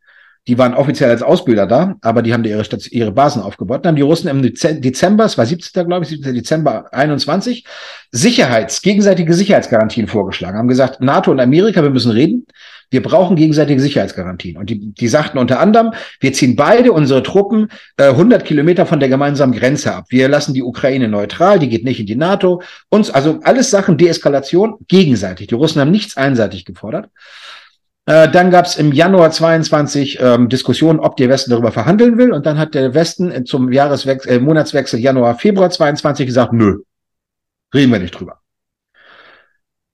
die 0.48 0.58
waren 0.58 0.74
offiziell 0.74 1.12
als 1.12 1.22
Ausbilder 1.22 1.68
da, 1.68 1.96
aber 2.02 2.24
die 2.24 2.34
haben 2.34 2.44
ihre, 2.44 2.66
ihre 2.90 3.12
Basen 3.12 3.44
aufgebaut. 3.44 3.86
Dann 3.86 3.92
haben 3.92 3.96
die 3.98 4.02
Russen 4.02 4.28
im 4.28 4.42
Dezember, 4.42 5.26
es 5.26 5.38
war 5.38 5.46
17. 5.46 5.88
glaube 5.88 6.04
ich, 6.04 6.10
17. 6.10 6.34
Dezember 6.34 6.92
21, 6.92 7.66
Sicherheits, 8.10 8.82
gegenseitige 8.82 9.34
Sicherheitsgarantien 9.34 10.08
vorgeschlagen, 10.08 10.58
haben 10.58 10.68
gesagt, 10.68 11.00
NATO 11.00 11.32
und 11.32 11.40
Amerika, 11.40 11.84
wir 11.84 11.92
müssen 11.92 12.12
reden. 12.12 12.46
Wir 12.90 13.02
brauchen 13.02 13.38
gegenseitige 13.38 13.80
Sicherheitsgarantien. 13.80 14.58
Und 14.58 14.70
die, 14.70 14.92
die 14.94 15.08
sagten 15.08 15.38
unter 15.38 15.62
anderem, 15.62 15.94
wir 16.20 16.34
ziehen 16.34 16.58
beide 16.58 16.92
unsere 16.92 17.24
Truppen 17.24 17.70
äh, 17.96 18.10
100 18.10 18.44
Kilometer 18.44 18.86
von 18.86 19.00
der 19.00 19.08
gemeinsamen 19.08 19.58
Grenze 19.58 19.94
ab. 19.94 20.06
Wir 20.10 20.28
lassen 20.28 20.54
die 20.54 20.62
Ukraine 20.62 21.08
neutral, 21.08 21.58
die 21.60 21.70
geht 21.70 21.86
nicht 21.86 22.02
in 22.02 22.06
die 22.06 22.18
NATO. 22.18 22.62
Uns, 22.90 23.10
also 23.10 23.40
alles 23.44 23.70
Sachen 23.70 23.98
Deeskalation 23.98 24.76
gegenseitig. 24.90 25.48
Die 25.48 25.56
Russen 25.56 25.80
haben 25.80 25.92
nichts 25.92 26.18
einseitig 26.18 26.66
gefordert. 26.66 27.10
Äh, 28.06 28.30
dann 28.30 28.50
gab 28.50 28.66
es 28.66 28.78
im 28.78 28.92
Januar 28.92 29.32
22 29.32 30.20
ähm, 30.20 30.50
Diskussionen, 30.50 31.00
ob 31.00 31.18
der 31.18 31.30
Westen 31.30 31.52
darüber 31.52 31.72
verhandeln 31.72 32.18
will. 32.18 32.32
Und 32.32 32.46
dann 32.46 32.58
hat 32.58 32.74
der 32.74 32.94
Westen 32.94 33.46
zum 33.46 33.72
Jahreswechsel, 33.72 34.32
äh, 34.32 34.40
Monatswechsel 34.40 35.00
Januar, 35.00 35.38
Februar 35.38 35.70
22 35.70 36.26
gesagt, 36.26 36.54
nö, 36.54 36.80
reden 37.74 37.92
wir 37.92 38.00
nicht 38.00 38.20
drüber. 38.20 38.40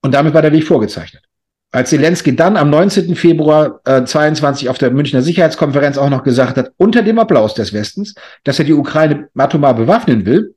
Und 0.02 0.14
damit 0.14 0.34
war 0.34 0.42
der 0.42 0.54
Weg 0.54 0.66
vorgezeichnet. 0.66 1.24
Als 1.72 1.90
Zelensky 1.90 2.34
dann 2.34 2.56
am 2.56 2.70
19. 2.70 3.14
Februar 3.16 3.82
äh, 3.84 4.06
22 4.06 4.70
auf 4.70 4.78
der 4.78 4.92
Münchner 4.92 5.22
Sicherheitskonferenz 5.22 5.98
auch 5.98 6.10
noch 6.10 6.24
gesagt 6.24 6.56
hat, 6.56 6.72
unter 6.78 7.04
dem 7.04 7.20
Applaus 7.20 7.56
des 7.56 7.74
Westens, 7.74 8.16
dass 8.46 8.58
er 8.58 8.66
die 8.66 8.74
Ukraine 8.74 9.28
atomar 9.36 9.74
bewaffnen 9.74 10.26
will, 10.26 10.56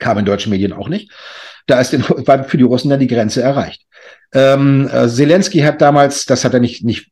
kam 0.00 0.18
in 0.18 0.24
deutschen 0.24 0.50
Medien 0.50 0.72
auch 0.72 0.88
nicht, 0.88 1.12
da 1.66 1.80
ist 1.80 1.92
den, 1.92 2.02
für 2.02 2.56
die 2.56 2.64
Russen 2.64 2.90
dann 2.90 2.98
die 2.98 3.06
Grenze 3.06 3.42
erreicht. 3.42 3.86
Ähm, 4.34 4.88
äh, 4.92 5.08
Zelensky 5.08 5.60
hat 5.60 5.80
damals, 5.80 6.26
das 6.26 6.44
hat 6.44 6.54
er 6.54 6.60
nicht, 6.60 6.84
nicht 6.84 7.10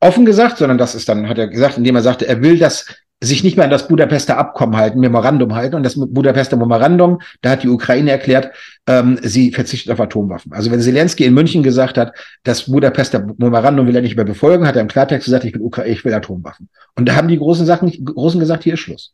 offen 0.00 0.24
gesagt, 0.24 0.58
sondern 0.58 0.78
das 0.78 0.94
ist 0.94 1.08
dann, 1.08 1.28
hat 1.28 1.38
er 1.38 1.48
gesagt, 1.48 1.78
indem 1.78 1.96
er 1.96 2.02
sagte, 2.02 2.26
er 2.26 2.42
will 2.42 2.58
das 2.58 2.86
sich 3.22 3.44
nicht 3.44 3.56
mehr 3.56 3.64
an 3.64 3.70
das 3.70 3.86
Budapester 3.86 4.36
Abkommen 4.36 4.76
halten, 4.76 4.98
Memorandum 4.98 5.54
halten. 5.54 5.76
Und 5.76 5.84
das 5.84 5.94
Budapester 5.96 6.56
Memorandum, 6.56 7.20
da 7.40 7.50
hat 7.50 7.62
die 7.62 7.68
Ukraine 7.68 8.10
erklärt, 8.10 8.50
ähm, 8.88 9.18
sie 9.22 9.52
verzichtet 9.52 9.92
auf 9.92 10.00
Atomwaffen. 10.00 10.52
Also 10.52 10.72
wenn 10.72 10.80
Zelensky 10.80 11.24
in 11.24 11.32
München 11.32 11.62
gesagt 11.62 11.98
hat, 11.98 12.12
das 12.42 12.64
Budapester 12.64 13.24
Memorandum 13.38 13.86
will 13.86 13.94
er 13.94 14.02
nicht 14.02 14.16
mehr 14.16 14.24
befolgen, 14.24 14.66
hat 14.66 14.74
er 14.74 14.82
im 14.82 14.88
Klartext 14.88 15.26
gesagt, 15.26 15.44
ich 15.44 15.54
will, 15.54 15.62
Ukra 15.62 15.86
ich 15.86 16.04
will 16.04 16.12
Atomwaffen. 16.12 16.68
Und 16.96 17.08
da 17.08 17.14
haben 17.14 17.28
die 17.28 17.38
großen 17.38 17.64
Sachen, 17.64 17.92
großen 18.04 18.40
gesagt, 18.40 18.64
hier 18.64 18.74
ist 18.74 18.80
Schluss. 18.80 19.12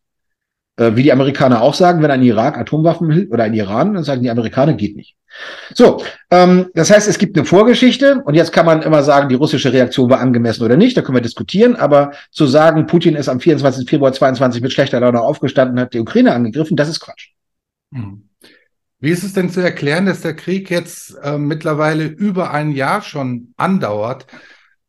Äh, 0.78 0.94
wie 0.94 1.02
die 1.02 1.12
Amerikaner 1.12 1.61
auch 1.61 1.75
sagen, 1.75 2.02
wenn 2.02 2.11
ein 2.11 2.23
Irak 2.23 2.56
Atomwaffen 2.56 3.08
will 3.08 3.28
oder 3.30 3.44
ein 3.44 3.52
Iran, 3.52 3.94
dann 3.94 4.04
sagen 4.04 4.23
die 4.23 4.30
Amerikaner, 4.30 4.75
geht 4.75 4.94
nicht. 4.94 5.16
So, 5.75 6.02
ähm, 6.30 6.70
das 6.75 6.90
heißt, 6.90 7.08
es 7.08 7.18
gibt 7.18 7.37
eine 7.37 7.44
Vorgeschichte 7.44 8.23
und 8.25 8.35
jetzt 8.35 8.52
kann 8.52 8.64
man 8.64 8.82
immer 8.82 9.02
sagen, 9.02 9.28
die 9.28 9.35
russische 9.35 9.73
Reaktion 9.73 10.08
war 10.08 10.20
angemessen 10.20 10.64
oder 10.64 10.76
nicht, 10.76 10.97
da 10.97 11.02
können 11.02 11.16
wir 11.16 11.23
diskutieren, 11.23 11.75
aber 11.75 12.12
zu 12.30 12.47
sagen, 12.47 12.87
Putin 12.87 13.16
ist 13.16 13.28
am 13.28 13.40
24. 13.40 13.88
Februar 13.88 14.12
22 14.12 14.62
mit 14.62 14.73
schlechter 14.73 15.00
Laune 15.00 15.20
aufgestanden, 15.20 15.80
hat 15.80 15.94
die 15.94 16.00
Ukraine 16.00 16.32
angegriffen, 16.32 16.76
das 16.76 16.88
ist 16.88 17.00
Quatsch. 17.00 17.30
Hm. 17.92 18.28
Wie 19.00 19.11
ist 19.11 19.25
es 19.25 19.32
denn 19.32 19.50
zu 19.50 19.61
erklären, 19.61 20.06
dass 20.06 20.23
der 20.23 20.35
Krieg 20.35 20.70
jetzt 20.70 21.16
äh, 21.23 21.38
mittlerweile 21.38 22.04
über 22.04 22.52
ein 22.52 22.70
Jahr 22.70 23.02
schon 23.02 23.52
andauert? 23.56 24.26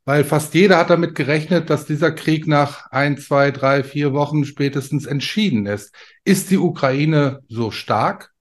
Weil 0.06 0.24
fast 0.24 0.54
jeder 0.54 0.78
hat 0.78 0.90
damit 0.90 1.14
gerechnet, 1.16 1.70
dass 1.70 1.86
dieser 1.86 2.12
Krieg 2.12 2.48
nach 2.48 2.90
ein, 2.92 3.18
zwei, 3.18 3.52
drei, 3.52 3.84
vier 3.84 4.14
Wochen 4.14 4.46
spätestens 4.46 5.06
entschieden 5.06 5.66
ist. 5.66 5.94
Ist 6.24 6.50
die 6.50 6.58
Ukraine 6.58 7.40
so 7.48 7.70
stark? 7.70 8.32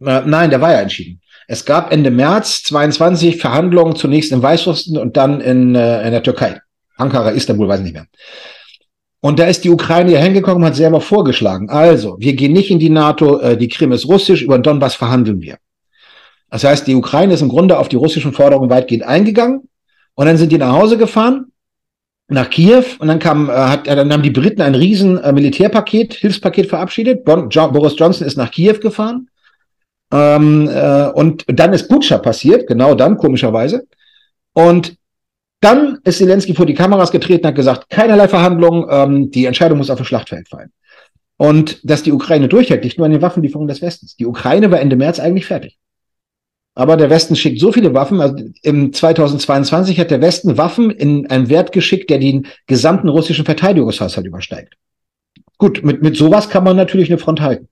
Äh, 0.00 0.22
nein, 0.24 0.50
der 0.50 0.60
war 0.60 0.72
ja 0.72 0.80
entschieden. 0.80 1.20
Es 1.48 1.64
gab 1.64 1.92
Ende 1.92 2.10
März 2.10 2.62
22 2.64 3.38
Verhandlungen, 3.38 3.96
zunächst 3.96 4.32
in 4.32 4.42
Weißrussland 4.42 4.98
und 4.98 5.16
dann 5.16 5.40
in, 5.40 5.74
äh, 5.74 6.04
in 6.06 6.12
der 6.12 6.22
Türkei. 6.22 6.60
Ankara, 6.96 7.30
Istanbul, 7.30 7.68
weiß 7.68 7.80
ich 7.80 7.84
nicht 7.84 7.94
mehr. 7.94 8.06
Und 9.20 9.38
da 9.38 9.44
ist 9.44 9.62
die 9.64 9.70
Ukraine 9.70 10.12
ja 10.12 10.18
hingekommen 10.18 10.62
und 10.62 10.64
hat 10.64 10.74
selber 10.74 11.00
vorgeschlagen. 11.00 11.70
Also, 11.70 12.16
wir 12.18 12.34
gehen 12.34 12.52
nicht 12.52 12.70
in 12.70 12.80
die 12.80 12.90
NATO, 12.90 13.38
äh, 13.38 13.56
die 13.56 13.68
Krim 13.68 13.92
ist 13.92 14.06
russisch, 14.06 14.42
über 14.42 14.58
den 14.58 14.64
Donbass 14.64 14.94
verhandeln 14.94 15.40
wir. 15.40 15.58
Das 16.50 16.64
heißt, 16.64 16.86
die 16.86 16.94
Ukraine 16.94 17.34
ist 17.34 17.40
im 17.40 17.48
Grunde 17.48 17.78
auf 17.78 17.88
die 17.88 17.96
russischen 17.96 18.32
Forderungen 18.32 18.68
weitgehend 18.68 19.04
eingegangen. 19.04 19.68
Und 20.14 20.26
dann 20.26 20.36
sind 20.36 20.52
die 20.52 20.58
nach 20.58 20.72
Hause 20.72 20.98
gefahren, 20.98 21.52
nach 22.28 22.50
Kiew, 22.50 22.84
und 22.98 23.08
dann 23.08 23.18
kam, 23.18 23.48
äh, 23.48 23.52
hat, 23.52 23.86
dann 23.86 24.12
haben 24.12 24.22
die 24.22 24.30
Briten 24.30 24.62
ein 24.62 24.74
riesen 24.74 25.18
äh, 25.18 25.32
Militärpaket, 25.32 26.14
Hilfspaket 26.14 26.68
verabschiedet. 26.68 27.24
Bon, 27.24 27.48
John, 27.48 27.72
Boris 27.72 27.94
Johnson 27.96 28.26
ist 28.26 28.36
nach 28.36 28.50
Kiew 28.50 28.78
gefahren. 28.80 29.28
Ähm, 30.12 30.68
äh, 30.68 31.08
und 31.08 31.44
dann 31.46 31.72
ist 31.72 31.88
Butscha 31.88 32.18
passiert, 32.18 32.66
genau 32.66 32.94
dann, 32.94 33.16
komischerweise. 33.16 33.86
Und 34.52 34.96
dann 35.60 36.00
ist 36.04 36.18
Zelensky 36.18 36.54
vor 36.54 36.66
die 36.66 36.74
Kameras 36.74 37.10
getreten, 37.10 37.46
hat 37.46 37.54
gesagt, 37.54 37.88
keinerlei 37.88 38.28
Verhandlungen, 38.28 38.86
ähm, 38.90 39.30
die 39.30 39.46
Entscheidung 39.46 39.78
muss 39.78 39.90
auf 39.90 39.98
dem 39.98 40.04
Schlachtfeld 40.04 40.48
fallen. 40.48 40.72
Und 41.36 41.78
dass 41.88 42.02
die 42.02 42.12
Ukraine 42.12 42.48
durchhält, 42.48 42.84
nicht 42.84 42.98
nur 42.98 43.06
an 43.06 43.12
den 43.12 43.22
Waffenlieferungen 43.22 43.68
des 43.68 43.80
Westens. 43.80 44.16
Die 44.16 44.26
Ukraine 44.26 44.70
war 44.70 44.80
Ende 44.80 44.96
März 44.96 45.18
eigentlich 45.18 45.46
fertig. 45.46 45.78
Aber 46.74 46.96
der 46.96 47.10
Westen 47.10 47.36
schickt 47.36 47.60
so 47.60 47.70
viele 47.72 47.92
Waffen. 47.94 48.20
Also 48.20 48.44
Im 48.62 48.92
2022 48.92 49.98
hat 50.00 50.10
der 50.10 50.20
Westen 50.20 50.56
Waffen 50.56 50.90
in 50.90 51.26
einen 51.28 51.48
Wert 51.48 51.72
geschickt, 51.72 52.08
der 52.08 52.18
den 52.18 52.46
gesamten 52.66 53.08
russischen 53.08 53.44
Verteidigungshaushalt 53.44 54.26
übersteigt. 54.26 54.74
Gut, 55.58 55.84
mit, 55.84 56.02
mit 56.02 56.16
sowas 56.16 56.48
kann 56.48 56.64
man 56.64 56.76
natürlich 56.76 57.10
eine 57.10 57.18
Front 57.18 57.40
halten. 57.40 57.68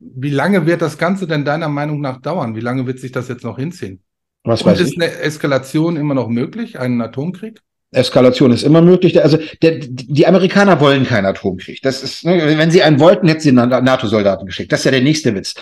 Wie 0.00 0.30
lange 0.30 0.66
wird 0.66 0.82
das 0.82 0.98
Ganze 0.98 1.26
denn 1.26 1.44
deiner 1.44 1.68
Meinung 1.68 2.00
nach 2.00 2.20
dauern? 2.20 2.56
Wie 2.56 2.60
lange 2.60 2.86
wird 2.86 2.98
sich 2.98 3.12
das 3.12 3.28
jetzt 3.28 3.44
noch 3.44 3.58
hinziehen? 3.58 4.02
Was 4.42 4.62
Und 4.62 4.72
weiß 4.72 4.80
ist 4.80 4.92
ich. 4.92 5.00
eine 5.00 5.12
Eskalation 5.18 5.96
immer 5.96 6.14
noch 6.14 6.28
möglich, 6.28 6.78
einen 6.80 7.00
Atomkrieg? 7.00 7.60
Eskalation 7.92 8.52
ist 8.52 8.62
immer 8.62 8.80
möglich. 8.80 9.22
Also 9.22 9.38
der, 9.60 9.78
die 9.78 10.26
Amerikaner 10.26 10.80
wollen 10.80 11.06
keinen 11.06 11.26
Atomkrieg. 11.26 11.80
Das 11.82 12.02
ist, 12.02 12.24
ne, 12.24 12.56
wenn 12.56 12.70
sie 12.70 12.82
einen 12.82 13.00
wollten, 13.00 13.28
hätten 13.28 13.40
sie 13.40 13.52
NATO-Soldaten 13.52 14.46
geschickt. 14.46 14.72
Das 14.72 14.80
ist 14.80 14.84
ja 14.86 14.90
der 14.90 15.02
nächste 15.02 15.34
Witz. 15.34 15.54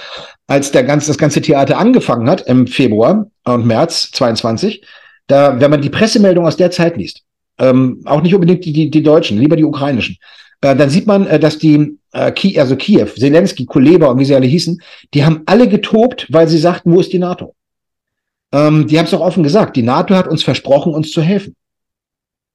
Als 0.46 0.70
der 0.70 0.84
ganze, 0.84 1.08
das 1.08 1.18
ganze 1.18 1.40
Theater 1.40 1.78
angefangen 1.78 2.30
hat 2.30 2.42
im 2.42 2.66
Februar 2.66 3.26
und 3.44 3.66
März 3.66 4.10
22, 4.12 4.82
da, 5.26 5.60
wenn 5.60 5.70
man 5.70 5.82
die 5.82 5.90
Pressemeldung 5.90 6.46
aus 6.46 6.56
der 6.56 6.70
Zeit 6.70 6.96
liest, 6.96 7.22
ähm, 7.58 8.02
auch 8.04 8.22
nicht 8.22 8.34
unbedingt 8.34 8.64
die, 8.64 8.72
die, 8.72 8.90
die 8.90 9.02
deutschen, 9.02 9.38
lieber 9.38 9.56
die 9.56 9.64
ukrainischen, 9.64 10.16
äh, 10.60 10.76
dann 10.76 10.90
sieht 10.90 11.06
man, 11.06 11.26
äh, 11.26 11.40
dass 11.40 11.58
die 11.58 11.99
äh, 12.12 12.30
Ki 12.32 12.58
also 12.58 12.76
Kiew, 12.76 13.06
Zelensky, 13.16 13.66
Kuleba 13.66 14.06
und 14.06 14.18
wie 14.18 14.25
sie 14.25 14.34
alle 14.34 14.46
hießen, 14.46 14.80
die 15.14 15.25
haben 15.25 15.42
alle 15.46 15.68
getobt, 15.68 16.26
weil 16.30 16.49
sie 16.49 16.58
sagten, 16.58 16.92
wo 16.92 17.00
ist 17.00 17.12
die 17.12 17.18
NATO? 17.18 17.54
Ähm, 18.52 18.87
die 18.87 18.99
haben 18.99 19.04
es 19.04 19.12
doch 19.12 19.20
offen 19.20 19.42
gesagt. 19.42 19.76
Die 19.76 19.82
NATO 19.82 20.14
hat 20.14 20.28
uns 20.28 20.42
versprochen, 20.42 20.92
uns 20.92 21.10
zu 21.10 21.22
helfen. 21.22 21.54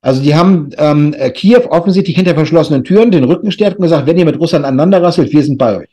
Also 0.05 0.21
die 0.21 0.35
haben 0.35 0.69
ähm, 0.77 1.15
äh, 1.17 1.31
Kiew 1.31 1.63
offensichtlich 1.67 2.15
hinter 2.15 2.35
verschlossenen 2.35 2.83
Türen 2.83 3.09
den 3.09 3.23
Rücken 3.23 3.47
gestärkt 3.47 3.77
und 3.77 3.85
gesagt, 3.85 4.05
wenn 4.05 4.19
ihr 4.19 4.25
mit 4.25 4.39
Russland 4.39 4.63
aneinander 4.63 5.01
rasselt, 5.01 5.33
wir 5.33 5.41
sind 5.41 5.57
bei 5.57 5.77
euch. 5.77 5.89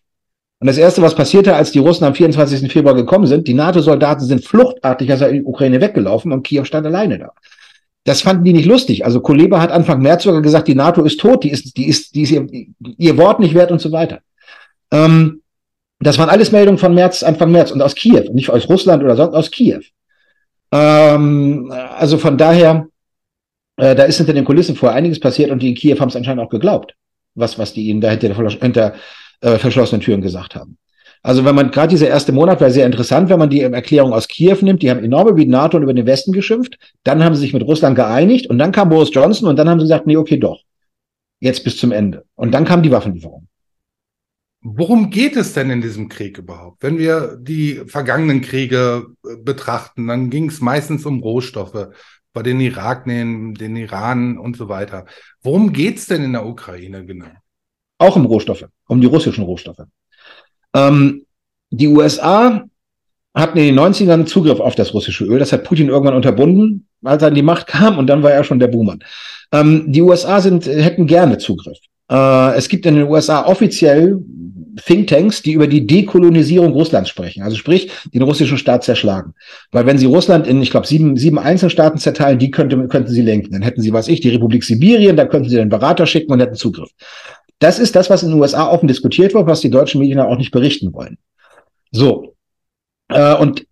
Und 0.61 0.67
das 0.67 0.77
Erste, 0.77 1.01
was 1.01 1.15
passierte, 1.15 1.57
als 1.57 1.73
die 1.73 1.79
Russen 1.79 2.05
am 2.05 2.15
24. 2.15 2.71
Februar 2.71 2.95
gekommen 2.95 3.27
sind, 3.27 3.49
die 3.49 3.55
NATO-Soldaten 3.55 4.27
sind 4.27 4.45
fluchtartig 4.45 5.11
aus 5.11 5.21
der 5.21 5.33
Ukraine 5.47 5.81
weggelaufen 5.81 6.31
und 6.31 6.43
Kiew 6.43 6.65
stand 6.65 6.85
alleine 6.85 7.21
da. 7.21 7.33
Das 8.05 8.21
fanden 8.21 8.45
die 8.45 8.53
nicht 8.53 8.67
lustig. 8.67 9.07
Also 9.07 9.23
Kuleba 9.23 9.63
hat 9.63 9.71
Anfang 9.71 10.03
März 10.03 10.25
sogar 10.25 10.43
gesagt, 10.43 10.69
die 10.69 10.75
NATO 10.75 11.03
ist 11.05 11.19
tot, 11.19 11.43
die 11.43 11.51
ist, 11.51 11.75
die 11.79 11.87
ist, 11.87 12.15
die 12.15 12.21
ist 12.21 12.33
ihr, 12.33 12.47
ihr 12.99 13.17
Wort 13.17 13.41
nicht 13.41 13.55
wert 13.55 13.73
und 13.73 13.81
so 13.81 13.93
weiter. 13.93 14.19
Ähm, 14.91 15.41
das 16.01 16.19
waren 16.19 16.29
alles 16.29 16.53
Meldungen 16.53 16.77
von 16.77 16.93
März, 16.93 17.23
Anfang 17.23 17.51
März 17.51 17.71
und 17.71 17.81
aus 17.81 17.95
Kiew, 17.95 18.31
nicht 18.35 18.51
aus 18.51 18.69
Russland 18.69 19.03
oder 19.03 19.17
sonst 19.17 19.35
aus 19.35 19.51
Kiew. 19.51 19.81
Ähm, 20.71 21.73
also 21.97 22.19
von 22.19 22.37
daher, 22.37 22.89
äh, 23.77 23.95
da 23.95 24.05
ist 24.05 24.19
hinter 24.19 24.33
den 24.33 24.45
Kulissen 24.45 24.77
vorher 24.77 24.97
einiges 24.97 25.21
passiert 25.21 25.51
und 25.51 25.63
die 25.63 25.71
in 25.71 25.75
Kiew 25.75 25.99
haben 25.99 26.09
es 26.09 26.17
anscheinend 26.17 26.43
auch 26.43 26.51
geglaubt, 26.51 26.95
was, 27.35 27.59
was 27.59 27.73
die 27.73 27.89
ihnen 27.89 28.01
da 28.01 28.11
hinter, 28.11 28.35
hinter 28.61 28.95
äh, 29.41 29.59
verschlossenen 29.59 30.01
Türen 30.01 30.21
gesagt 30.21 30.55
haben. 30.55 30.79
Also 31.25 31.45
wenn 31.45 31.55
man 31.55 31.71
gerade 31.71 31.89
dieser 31.89 32.09
erste 32.09 32.33
Monat 32.33 32.61
war 32.61 32.71
sehr 32.71 32.85
interessant, 32.85 33.29
wenn 33.29 33.39
man 33.39 33.49
die 33.49 33.61
Erklärung 33.61 34.13
aus 34.13 34.27
Kiew 34.27 34.59
nimmt, 34.61 34.83
die 34.83 34.91
haben 34.91 35.05
enorm 35.05 35.29
über 35.29 35.39
die 35.39 35.47
NATO 35.47 35.77
und 35.77 35.85
über 35.85 35.95
den 35.95 36.07
Westen 36.07 36.33
geschimpft, 36.33 36.79
dann 37.05 37.23
haben 37.23 37.35
sie 37.37 37.43
sich 37.43 37.53
mit 37.53 37.63
Russland 37.63 37.95
geeinigt 37.95 38.51
und 38.51 38.59
dann 38.59 38.73
kam 38.73 38.89
Boris 38.89 39.11
Johnson 39.13 39.49
und 39.49 39.57
dann 39.57 39.69
haben 39.69 39.79
sie 39.79 39.85
gesagt, 39.85 40.07
nee, 40.07 40.17
okay, 40.17 40.37
doch. 40.37 40.61
Jetzt 41.39 41.63
bis 41.63 41.77
zum 41.77 41.93
Ende. 41.93 42.25
Und 42.35 42.53
dann 42.53 42.65
kam 42.65 42.83
die 42.83 42.91
Waffenlieferung. 42.91 43.47
Worum 44.65 45.11
geht 45.11 45.37
es 45.37 45.55
denn 45.55 45.71
in 45.71 45.81
diesem 45.81 46.09
Krieg 46.09 46.39
überhaupt? 46.39 46.83
Wenn 46.83 46.99
wir 46.99 47.37
die 47.41 47.83
vergangenen 47.87 48.41
Kriege 48.41 49.07
äh, 49.25 49.37
betrachten, 49.37 50.07
dann 50.07 50.31
ging 50.31 50.49
es 50.49 50.61
meistens 50.61 51.05
um 51.05 51.21
Rohstoffe, 51.21 51.89
bei 52.33 52.43
den 52.43 52.61
Irak, 52.61 53.05
den, 53.05 53.55
den 53.55 53.77
Iran 53.77 54.39
und 54.39 54.57
so 54.57 54.69
weiter. 54.69 55.05
Worum 55.43 55.73
geht 55.73 55.99
es 55.99 56.07
denn 56.07 56.23
in 56.23 56.33
der 56.33 56.47
Ukraine 56.47 57.05
genau? 57.05 57.31
Auch 57.99 58.17
um 58.17 58.27
Rohstoffe, 58.27 58.67
um 58.89 59.01
die 59.01 59.07
russischen 59.07 59.45
Rohstoffe. 59.45 59.85
Ähm, 60.75 61.27
die 61.71 61.89
USA 61.89 62.65
hatten 63.35 63.59
in 63.59 63.75
den 63.75 63.79
90ern 63.79 64.27
Zugriff 64.27 64.61
auf 64.61 64.75
das 64.75 64.93
russische 64.93 65.25
Öl. 65.25 65.39
Das 65.39 65.53
hat 65.53 65.65
Putin 65.65 65.89
irgendwann 65.89 66.17
unterbunden, 66.17 66.87
als 67.03 67.23
er 67.23 67.29
an 67.29 67.35
die 67.35 67.43
Macht 67.43 67.67
kam 67.67 67.99
und 67.99 68.07
dann 68.07 68.23
war 68.23 68.33
er 68.33 68.45
schon 68.45 68.59
der 68.59 68.69
Buhmann. 68.69 69.03
Ähm, 69.53 69.91
die 69.91 70.03
USA 70.03 70.41
sind, 70.41 70.67
hätten 70.67 71.07
gerne 71.07 71.39
Zugriff. 71.39 71.79
Äh, 72.11 72.57
es 72.57 72.69
gibt 72.69 72.87
in 72.87 72.97
den 72.97 73.09
USA 73.09 73.47
offiziell 73.47 74.19
Thinktanks, 74.77 75.43
die 75.43 75.53
über 75.53 75.67
die 75.67 75.87
Dekolonisierung 75.87 76.73
Russlands 76.73 77.11
sprechen, 77.11 77.43
also 77.43 77.57
sprich 77.57 77.91
den 78.13 78.23
russischen 78.23 78.59
Staat 78.59 78.85
zerschlagen. 78.85 79.35
Weil 79.71 79.87
wenn 79.87 79.99
sie 79.99 80.07
Russland 80.07 80.47
in, 80.47 80.63
ich 80.63 80.71
glaube, 80.71 80.87
sieben, 80.87 81.17
sieben 81.17 81.39
Einzelstaaten 81.39 81.99
zerteilen, 81.99 82.39
die 82.39 82.51
könnte, 82.51 82.89
könnten 82.89 83.11
sie 83.11 83.23
lenken. 83.23 83.53
Dann 83.53 83.63
hätten 83.63 83.83
sie, 83.83 83.93
was 83.93 84.09
ich, 84.09 84.21
die 84.21 84.31
Republik 84.31 84.65
Sibirien, 84.65 85.17
da 85.17 85.27
könnten 85.27 85.49
sie 85.49 85.57
den 85.57 85.69
Berater 85.69 86.07
schicken 86.07 86.33
und 86.33 86.41
hätten 86.41 86.55
Zugriff. 86.55 86.91
Das 87.59 87.79
ist 87.79 87.95
das, 87.95 88.11
was 88.11 88.23
in 88.23 88.31
den 88.31 88.41
USA 88.41 88.69
offen 88.69 88.89
diskutiert 88.89 89.35
wird, 89.35 89.47
was 89.47 89.61
die 89.61 89.71
deutschen 89.71 90.01
Medien 90.01 90.21
auch 90.21 90.37
nicht 90.37 90.51
berichten 90.51 90.93
wollen. 90.93 91.19
So. 91.91 92.35
Äh, 93.09 93.37
und 93.37 93.67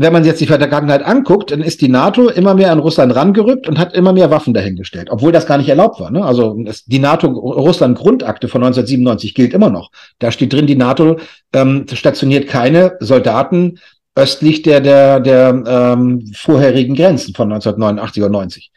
wenn 0.00 0.12
man 0.12 0.24
jetzt 0.24 0.40
die 0.40 0.46
Vergangenheit 0.46 1.04
anguckt, 1.04 1.50
dann 1.50 1.60
ist 1.60 1.80
die 1.80 1.88
NATO 1.88 2.28
immer 2.28 2.54
mehr 2.54 2.70
an 2.70 2.78
Russland 2.78 3.14
rangerückt 3.16 3.66
und 3.66 3.78
hat 3.78 3.94
immer 3.94 4.12
mehr 4.12 4.30
Waffen 4.30 4.54
dahingestellt, 4.54 5.08
obwohl 5.10 5.32
das 5.32 5.46
gar 5.46 5.58
nicht 5.58 5.68
erlaubt 5.68 5.98
war. 5.98 6.12
Ne? 6.12 6.24
Also 6.24 6.56
die 6.86 6.98
NATO-Russland-Grundakte 7.00 8.46
von 8.46 8.62
1997 8.62 9.34
gilt 9.34 9.52
immer 9.52 9.70
noch. 9.70 9.90
Da 10.20 10.30
steht 10.30 10.52
drin, 10.52 10.68
die 10.68 10.76
NATO 10.76 11.18
ähm, 11.52 11.84
stationiert 11.92 12.48
keine 12.48 12.96
Soldaten 13.00 13.80
östlich 14.14 14.62
der, 14.62 14.80
der, 14.80 15.18
der 15.18 15.62
ähm, 15.66 16.30
vorherigen 16.32 16.94
Grenzen 16.94 17.34
von 17.34 17.52
1989 17.52 18.22
oder 18.22 18.30
90 18.30 18.70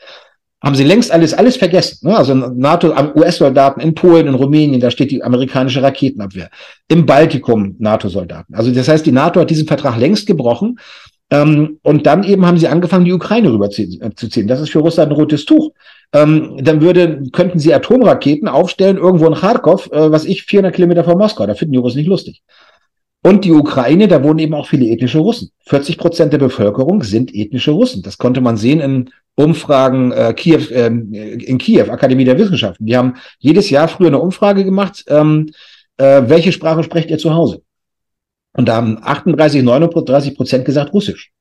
haben 0.64 0.76
sie 0.76 0.84
längst 0.84 1.12
alles, 1.12 1.34
alles 1.34 1.58
vergessen. 1.58 2.08
Ne? 2.08 2.16
Also 2.16 2.36
NATO, 2.36 2.94
US-Soldaten 3.16 3.82
in 3.82 3.96
Polen, 3.96 4.28
in 4.28 4.36
Rumänien, 4.36 4.80
da 4.80 4.92
steht 4.92 5.10
die 5.10 5.24
amerikanische 5.24 5.82
Raketenabwehr. 5.82 6.50
Im 6.88 7.06
Baltikum 7.06 7.76
NATO-Soldaten. 7.80 8.54
Also 8.54 8.72
das 8.72 8.88
heißt, 8.88 9.06
die 9.06 9.12
NATO 9.12 9.40
hat 9.40 9.50
diesen 9.50 9.68
Vertrag 9.68 9.98
längst 9.98 10.28
gebrochen. 10.28 10.78
Ähm, 11.32 11.80
und 11.82 12.06
dann 12.06 12.24
eben 12.24 12.46
haben 12.46 12.58
sie 12.58 12.68
angefangen, 12.68 13.06
die 13.06 13.14
Ukraine 13.14 13.52
rüberzuziehen. 13.52 14.48
Das 14.48 14.60
ist 14.60 14.70
für 14.70 14.80
Russland 14.80 15.12
ein 15.12 15.16
rotes 15.16 15.46
Tuch. 15.46 15.72
Ähm, 16.14 16.58
dann 16.62 16.82
würde, 16.82 17.24
könnten 17.32 17.58
sie 17.58 17.74
Atomraketen 17.74 18.50
aufstellen 18.50 18.98
irgendwo 18.98 19.28
in 19.28 19.36
Kharkov, 19.36 19.90
äh, 19.94 20.12
was 20.12 20.26
ich, 20.26 20.44
400 20.44 20.76
Kilometer 20.76 21.06
von 21.06 21.18
Moskau. 21.18 21.48
Da 21.48 21.56
finden 21.56 21.72
die 21.72 21.80
Russen 21.80 22.00
nicht 22.00 22.10
lustig. 22.10 22.42
Und 23.24 23.46
die 23.46 23.54
Ukraine, 23.54 24.08
da 24.08 24.24
wohnen 24.24 24.40
eben 24.40 24.54
auch 24.54 24.68
viele 24.68 24.88
ethnische 24.88 25.20
Russen. 25.20 25.52
40 25.68 25.98
Prozent 25.98 26.34
der 26.34 26.40
Bevölkerung 26.40 27.02
sind 27.04 27.34
ethnische 27.34 27.72
Russen. 27.72 28.02
Das 28.02 28.18
konnte 28.18 28.42
man 28.42 28.58
sehen 28.58 28.82
in 28.82 29.10
Umfragen 29.36 30.12
äh, 30.12 30.34
Kiew, 30.34 30.70
äh, 30.72 30.88
in 30.88 31.58
Kiew, 31.60 31.90
Akademie 31.92 32.26
der 32.26 32.38
Wissenschaften. 32.38 32.86
Die 32.86 32.98
haben 32.98 33.16
jedes 33.40 33.70
Jahr 33.70 33.88
früher 33.88 34.08
eine 34.08 34.20
Umfrage 34.20 34.66
gemacht, 34.66 35.06
ähm, 35.08 35.52
äh, 35.96 36.24
welche 36.26 36.52
Sprache 36.52 36.84
sprecht 36.84 37.10
ihr 37.10 37.20
zu 37.20 37.34
Hause? 37.34 37.62
Und 38.54 38.68
da 38.68 38.76
haben 38.76 39.00
38, 39.02 39.64
39 39.64 40.36
Prozent 40.36 40.66
gesagt 40.66 40.94
Russisch. 40.94 41.32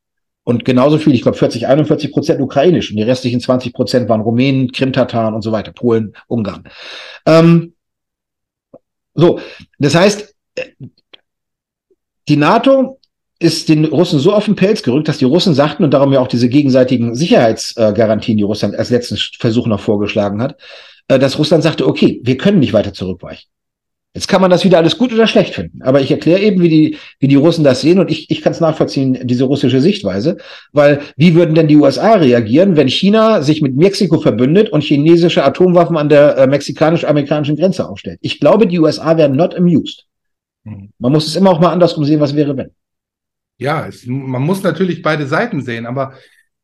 Und 0.45 0.65
genauso 0.65 0.99
viel, 0.99 1.15
ich 1.15 1.23
glaube 1.23 1.37
40, 1.37 1.67
41 1.67 2.13
Prozent 2.13 2.41
Ukrainisch. 2.41 2.91
Und 2.91 2.97
die 2.97 3.03
restlichen 3.03 3.41
20 3.41 3.73
Prozent 3.73 4.09
waren 4.09 4.21
Rumänen, 4.21 4.73
Krimtataren 4.73 5.35
und 5.35 5.43
so 5.43 5.53
weiter, 5.53 5.73
Polen, 5.73 6.15
Ungarn. 6.29 6.65
Ähm, 7.27 7.75
so, 9.15 9.41
das 9.79 9.95
heißt, 9.95 10.35
die 12.29 12.37
NATO 12.37 13.01
ist 13.39 13.69
den 13.69 13.87
Russen 13.87 14.19
so 14.19 14.33
auf 14.33 14.45
den 14.45 14.55
Pelz 14.55 14.83
gerückt, 14.83 15.09
dass 15.09 15.19
die 15.19 15.25
Russen 15.25 15.55
sagten, 15.55 15.83
und 15.83 15.93
darum 15.93 16.13
ja 16.13 16.21
auch 16.21 16.29
diese 16.29 16.49
gegenseitigen 16.49 17.15
Sicherheitsgarantien, 17.15 18.37
die 18.37 18.43
Russland 18.43 18.77
als 18.77 18.91
letzten 18.91 19.17
Versuch 19.17 19.67
noch 19.67 19.81
vorgeschlagen 19.81 20.43
hat, 20.43 20.57
dass 21.09 21.39
Russland 21.39 21.63
sagte, 21.63 21.87
okay, 21.87 22.21
wir 22.23 22.37
können 22.37 22.61
nicht 22.61 22.73
weiter 22.73 22.93
zurückweichen. 22.93 23.49
Jetzt 24.13 24.27
kann 24.27 24.41
man 24.41 24.51
das 24.51 24.65
wieder 24.65 24.79
alles 24.79 24.99
gut 24.99 25.13
oder 25.13 25.29
schlecht 25.29 25.55
finden. 25.55 25.83
Aber 25.83 26.01
ich 26.01 26.11
erkläre 26.11 26.41
eben, 26.41 26.61
wie 26.61 26.69
die, 26.69 26.97
wie 27.21 27.29
die 27.29 27.37
Russen 27.37 27.63
das 27.63 27.81
sehen 27.81 28.01
und 28.01 28.11
ich, 28.11 28.29
ich 28.29 28.43
kann 28.43 28.53
es 28.53 28.61
nachvollziehen, 28.61 29.19
diese 29.23 29.45
russische 29.45 29.81
Sichtweise. 29.81 30.37
Weil 30.73 31.01
wie 31.17 31.37
würden 31.37 31.55
denn 31.55 31.69
die 31.69 31.77
USA 31.77 32.15
reagieren, 32.15 32.77
wenn 32.77 32.89
China 32.89 33.43
sich 33.43 33.63
mit 33.63 33.77
Mexiko 33.77 34.19
verbündet 34.19 34.71
und 34.71 34.83
chinesische 34.83 35.45
Atomwaffen 35.45 35.97
an 35.97 36.09
der 36.09 36.37
äh, 36.37 36.47
mexikanisch-amerikanischen 36.49 37.55
Grenze 37.55 37.89
aufstellt? 37.89 38.19
Ich 38.21 38.41
glaube, 38.41 38.67
die 38.67 38.81
USA 38.81 39.17
wären 39.17 39.37
not 39.37 39.55
amused. 39.55 40.07
Mhm. 40.65 40.91
Man 40.99 41.13
muss 41.13 41.29
es 41.29 41.37
immer 41.37 41.51
auch 41.51 41.61
mal 41.61 41.73
andersrum 41.73 42.05
sehen, 42.05 42.19
was 42.19 42.35
wäre, 42.35 42.57
wenn. 42.57 42.71
Ja, 43.59 43.87
es, 43.87 44.07
man 44.07 44.43
muss 44.43 44.65
natürlich 44.65 45.03
beide 45.03 45.27
Seiten 45.27 45.61
sehen, 45.61 45.87
aber 45.87 46.15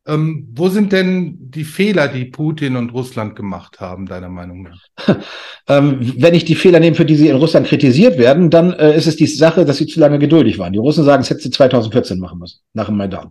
ähm, 0.07 0.49
wo 0.55 0.69
sind 0.69 0.93
denn 0.93 1.37
die 1.51 1.65
Fehler, 1.65 2.09
die 2.09 2.27
Putin 2.27 2.77
und 2.77 2.93
Russland 2.93 3.35
gemacht 3.35 3.81
haben, 3.81 4.07
deiner 4.07 4.29
Meinung 4.29 4.63
nach? 4.63 5.17
ähm, 5.69 6.15
wenn 6.19 6.35
ich 6.35 6.45
die 6.45 6.55
Fehler 6.55 6.81
nehme, 6.81 6.97
für 6.97 7.05
die 7.05 7.17
sie 7.17 7.29
in 7.29 7.37
Russland 7.37 7.67
kritisiert 7.67 8.17
werden, 8.19 8.51
dann 8.51 8.73
äh, 8.75 8.97
ist 8.97 9.07
es 9.07 9.17
die 9.17 9.27
Sache, 9.27 9.65
dass 9.65 9.79
sie 9.79 9.87
zu 9.87 9.99
lange 9.99 10.19
geduldig 10.19 10.59
waren. 10.59 10.73
Die 10.73 10.79
Russen 10.79 11.05
sagen, 11.05 11.23
es 11.23 11.31
hätte 11.31 11.41
sie 11.41 11.51
2014 11.51 12.21
machen 12.21 12.39
müssen, 12.39 12.61
nach 12.73 12.87
dem 12.87 12.97
Maidan. 12.97 13.31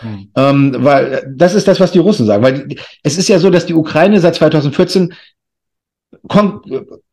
Hm. 0.00 0.28
Ähm, 0.36 0.76
weil 0.78 1.12
äh, 1.12 1.22
das 1.34 1.54
ist 1.54 1.66
das, 1.66 1.80
was 1.80 1.92
die 1.92 1.98
Russen 1.98 2.26
sagen. 2.26 2.42
Weil 2.42 2.68
es 3.02 3.16
ist 3.16 3.28
ja 3.28 3.38
so, 3.38 3.50
dass 3.50 3.66
die 3.66 3.74
Ukraine 3.74 4.20
seit 4.20 4.34
2014 4.34 5.14
kon 6.28 6.60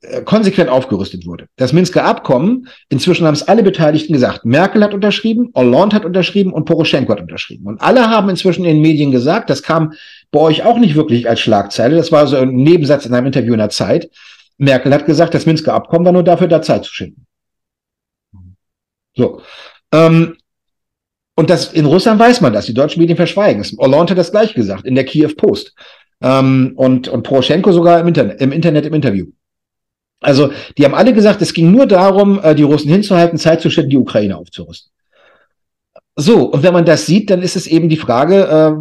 äh, 0.01 0.21
konsequent 0.21 0.69
aufgerüstet 0.69 1.25
wurde. 1.25 1.47
Das 1.55 1.73
Minsker 1.73 2.05
Abkommen, 2.05 2.67
inzwischen 2.89 3.25
haben 3.25 3.33
es 3.33 3.47
alle 3.47 3.63
Beteiligten 3.63 4.13
gesagt. 4.13 4.45
Merkel 4.45 4.83
hat 4.83 4.93
unterschrieben, 4.93 5.51
Hollande 5.55 5.95
hat 5.95 6.05
unterschrieben 6.05 6.53
und 6.53 6.65
Poroschenko 6.65 7.11
hat 7.11 7.21
unterschrieben. 7.21 7.65
Und 7.65 7.81
alle 7.81 8.09
haben 8.09 8.29
inzwischen 8.29 8.65
in 8.65 8.75
den 8.75 8.81
Medien 8.81 9.11
gesagt, 9.11 9.49
das 9.49 9.63
kam 9.63 9.93
bei 10.31 10.39
euch 10.39 10.63
auch 10.63 10.77
nicht 10.77 10.95
wirklich 10.95 11.27
als 11.27 11.39
Schlagzeile, 11.39 11.95
das 11.95 12.11
war 12.11 12.27
so 12.27 12.37
ein 12.37 12.53
Nebensatz 12.55 13.05
in 13.05 13.13
einem 13.13 13.27
Interview 13.27 13.53
in 13.53 13.59
der 13.59 13.69
Zeit. 13.69 14.09
Merkel 14.57 14.93
hat 14.93 15.05
gesagt, 15.05 15.33
das 15.33 15.45
Minsker 15.45 15.73
Abkommen 15.73 16.05
war 16.05 16.11
nur 16.11 16.23
dafür, 16.23 16.47
da 16.47 16.61
Zeit 16.61 16.83
zu 16.85 16.93
schinden. 16.93 17.25
So. 19.15 19.41
Ähm, 19.91 20.35
und 21.35 21.49
das, 21.49 21.71
in 21.71 21.85
Russland 21.85 22.19
weiß 22.19 22.41
man 22.41 22.51
das, 22.51 22.65
die 22.65 22.73
deutschen 22.73 22.99
Medien 22.99 23.15
verschweigen 23.15 23.61
es. 23.61 23.71
Hollande 23.77 24.11
hat 24.11 24.17
das 24.17 24.31
gleich 24.31 24.53
gesagt, 24.53 24.85
in 24.85 24.95
der 24.95 25.05
Kiew 25.05 25.33
Post. 25.37 25.73
Ähm, 26.21 26.73
und, 26.75 27.07
und 27.07 27.23
Poroschenko 27.23 27.71
sogar 27.71 27.99
im 27.99 28.07
Internet, 28.07 28.41
im 28.41 28.51
Internet 28.51 28.85
im 28.85 28.93
Interview. 28.93 29.27
Also, 30.21 30.51
die 30.77 30.83
haben 30.83 30.95
alle 30.95 31.13
gesagt, 31.13 31.41
es 31.41 31.53
ging 31.53 31.71
nur 31.71 31.85
darum, 31.85 32.41
äh, 32.43 32.53
die 32.53 32.63
Russen 32.63 32.91
hinzuhalten, 32.91 33.38
Zeit 33.38 33.61
zu 33.61 33.69
schinden, 33.69 33.91
die 33.91 33.97
Ukraine 33.97 34.38
aufzurüsten. 34.38 34.91
So, 36.15 36.51
und 36.51 36.63
wenn 36.63 36.73
man 36.73 36.83
das 36.83 37.05
sieht, 37.05 37.29
dann 37.29 37.41
ist 37.41 37.55
es 37.55 37.65
eben 37.65 37.88
die 37.88 37.95
Frage, 37.95 38.43
äh, 38.43 38.73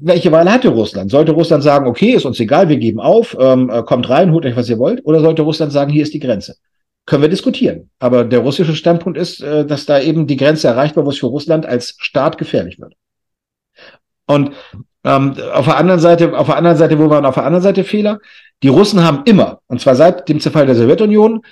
welche 0.00 0.32
Wahl 0.32 0.50
hatte 0.50 0.68
Russland? 0.68 1.10
Sollte 1.10 1.32
Russland 1.32 1.62
sagen, 1.62 1.86
okay, 1.86 2.12
ist 2.12 2.24
uns 2.24 2.40
egal, 2.40 2.68
wir 2.70 2.78
geben 2.78 3.00
auf, 3.00 3.36
ähm, 3.38 3.68
äh, 3.68 3.82
kommt 3.82 4.08
rein, 4.08 4.32
holt 4.32 4.46
euch, 4.46 4.56
was 4.56 4.70
ihr 4.70 4.78
wollt? 4.78 5.04
Oder 5.04 5.20
sollte 5.20 5.42
Russland 5.42 5.72
sagen, 5.72 5.92
hier 5.92 6.02
ist 6.02 6.14
die 6.14 6.20
Grenze? 6.20 6.56
Können 7.04 7.22
wir 7.22 7.28
diskutieren. 7.28 7.90
Aber 7.98 8.24
der 8.24 8.40
russische 8.40 8.74
Standpunkt 8.74 9.18
ist, 9.18 9.42
äh, 9.42 9.66
dass 9.66 9.84
da 9.86 10.00
eben 10.00 10.26
die 10.26 10.36
Grenze 10.36 10.68
erreicht 10.68 10.96
war, 10.96 11.04
wo 11.04 11.10
es 11.10 11.18
für 11.18 11.26
Russland 11.26 11.66
als 11.66 11.96
Staat 11.98 12.38
gefährlich 12.38 12.78
wird. 12.78 12.94
Und 14.26 14.52
ähm, 15.08 15.34
auf 15.54 15.64
der 15.64 15.78
anderen 15.78 16.00
Seite, 16.00 16.36
auf 16.36 16.46
der 16.46 16.56
anderen 16.56 16.76
Seite, 16.76 16.98
wo 16.98 17.08
waren 17.08 17.24
auf 17.24 17.34
der 17.34 17.44
anderen 17.44 17.62
Seite 17.62 17.82
Fehler? 17.82 18.18
Die 18.62 18.68
Russen 18.68 19.02
haben 19.02 19.22
immer, 19.24 19.60
und 19.66 19.80
zwar 19.80 19.94
seit 19.94 20.28
dem 20.28 20.38
Zerfall 20.38 20.66
der 20.66 20.74
Sowjetunion, 20.74 21.42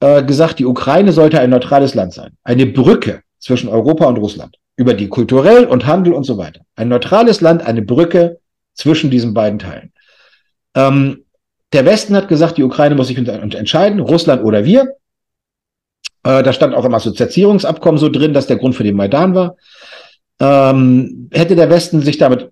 äh, 0.00 0.24
gesagt, 0.24 0.58
die 0.58 0.66
Ukraine 0.66 1.12
sollte 1.12 1.38
ein 1.38 1.50
neutrales 1.50 1.94
Land 1.94 2.14
sein. 2.14 2.32
Eine 2.42 2.66
Brücke 2.66 3.22
zwischen 3.38 3.68
Europa 3.68 4.06
und 4.06 4.16
Russland. 4.16 4.56
Über 4.76 4.92
die 4.92 5.08
kulturell 5.08 5.66
und 5.66 5.86
Handel 5.86 6.14
und 6.14 6.24
so 6.24 6.36
weiter. 6.36 6.62
Ein 6.74 6.88
neutrales 6.88 7.40
Land, 7.40 7.64
eine 7.64 7.82
Brücke 7.82 8.40
zwischen 8.74 9.08
diesen 9.10 9.32
beiden 9.32 9.58
Teilen. 9.58 9.92
Ähm, 10.74 11.24
der 11.72 11.84
Westen 11.84 12.16
hat 12.16 12.28
gesagt, 12.28 12.58
die 12.58 12.64
Ukraine 12.64 12.96
muss 12.96 13.06
sich 13.06 13.16
entscheiden, 13.16 14.00
Russland 14.00 14.42
oder 14.42 14.64
wir. 14.64 14.96
Äh, 16.24 16.42
da 16.42 16.52
stand 16.52 16.74
auch 16.74 16.84
im 16.84 16.94
Assoziierungsabkommen 16.94 17.98
so 17.98 18.08
drin, 18.08 18.34
dass 18.34 18.48
der 18.48 18.56
Grund 18.56 18.74
für 18.74 18.84
den 18.84 18.96
Maidan 18.96 19.34
war. 19.34 19.56
Ähm, 20.40 21.30
hätte 21.32 21.54
der 21.56 21.70
Westen 21.70 22.00
sich 22.02 22.18
damit 22.18 22.50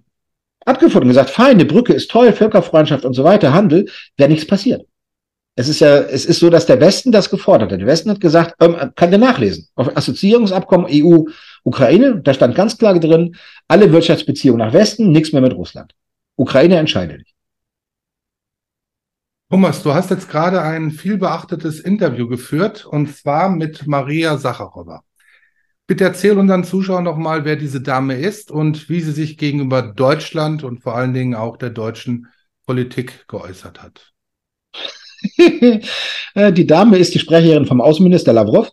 abgefunden, 0.64 1.08
gesagt, 1.08 1.30
fein, 1.30 1.52
eine 1.52 1.64
Brücke 1.64 1.92
ist 1.92 2.10
toll, 2.10 2.32
Völkerfreundschaft 2.32 3.04
und 3.04 3.14
so 3.14 3.24
weiter, 3.24 3.52
Handel, 3.52 3.86
wäre 4.16 4.30
nichts 4.30 4.46
passiert. 4.46 4.86
Es 5.56 5.68
ist 5.68 5.80
ja, 5.80 5.98
es 5.98 6.24
ist 6.24 6.40
so, 6.40 6.50
dass 6.50 6.66
der 6.66 6.80
Westen 6.80 7.12
das 7.12 7.30
gefordert 7.30 7.70
hat. 7.70 7.80
Der 7.80 7.86
Westen 7.86 8.10
hat 8.10 8.20
gesagt, 8.20 8.56
ähm, 8.60 8.76
kann 8.96 9.10
der 9.10 9.20
nachlesen. 9.20 9.68
Auf 9.76 9.96
Assoziierungsabkommen 9.96 10.88
EU-Ukraine, 10.90 12.20
da 12.20 12.34
stand 12.34 12.56
ganz 12.56 12.76
klar 12.76 12.98
drin, 12.98 13.36
alle 13.68 13.92
Wirtschaftsbeziehungen 13.92 14.66
nach 14.66 14.72
Westen, 14.72 15.12
nichts 15.12 15.32
mehr 15.32 15.42
mit 15.42 15.54
Russland. 15.54 15.94
Ukraine 16.36 16.76
entscheidet 16.76 17.18
nicht. 17.18 17.34
Thomas, 19.50 19.82
du 19.84 19.94
hast 19.94 20.10
jetzt 20.10 20.28
gerade 20.28 20.60
ein 20.62 20.90
viel 20.90 21.18
beachtetes 21.18 21.78
Interview 21.78 22.26
geführt 22.26 22.84
und 22.84 23.14
zwar 23.14 23.50
mit 23.50 23.86
Maria 23.86 24.36
Sacharowa. 24.36 25.04
Bitte 25.86 26.04
erzähl 26.04 26.38
unseren 26.38 26.64
Zuschauern 26.64 27.04
noch 27.04 27.18
mal, 27.18 27.44
wer 27.44 27.56
diese 27.56 27.82
Dame 27.82 28.16
ist 28.16 28.50
und 28.50 28.88
wie 28.88 29.00
sie 29.00 29.12
sich 29.12 29.36
gegenüber 29.36 29.82
Deutschland 29.82 30.64
und 30.64 30.80
vor 30.80 30.94
allen 30.94 31.12
Dingen 31.12 31.34
auch 31.34 31.58
der 31.58 31.70
deutschen 31.70 32.28
Politik 32.66 33.26
geäußert 33.28 33.82
hat. 33.82 34.12
Äh, 36.36 36.52
die 36.52 36.66
Dame 36.66 36.98
ist 36.98 37.14
die 37.14 37.20
Sprecherin 37.20 37.64
vom 37.64 37.80
Außenminister 37.80 38.32
Lavrov. 38.32 38.72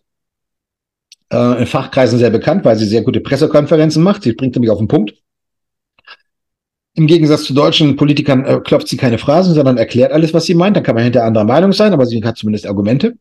Äh, 1.32 1.60
in 1.60 1.68
Fachkreisen 1.68 2.18
sehr 2.18 2.32
bekannt, 2.32 2.66
weil 2.66 2.76
sie 2.76 2.86
sehr 2.86 3.04
gute 3.04 3.22
Pressekonferenzen 3.22 4.02
macht. 4.02 4.24
Sie 4.24 4.34
bringt 4.34 4.56
nämlich 4.56 4.72
auf 4.72 4.80
den 4.80 4.88
Punkt. 4.88 5.14
Im 6.96 7.06
Gegensatz 7.06 7.44
zu 7.44 7.54
deutschen 7.54 7.96
Politikern 7.96 8.44
äh, 8.46 8.60
klopft 8.64 8.88
sie 8.88 8.98
keine 8.98 9.20
Phrasen, 9.20 9.54
sondern 9.54 9.78
erklärt 9.78 10.12
alles, 10.12 10.34
was 10.34 10.46
sie 10.46 10.56
meint. 10.56 10.76
Da 10.76 10.82
kann 10.82 10.96
man 10.96 11.04
hinter 11.04 11.24
anderer 11.24 11.46
Meinung 11.46 11.72
sein, 11.72 11.94
aber 11.94 12.08
sie 12.08 12.24
hat 12.24 12.38
zumindest 12.38 12.66
Argumente. 12.66 13.14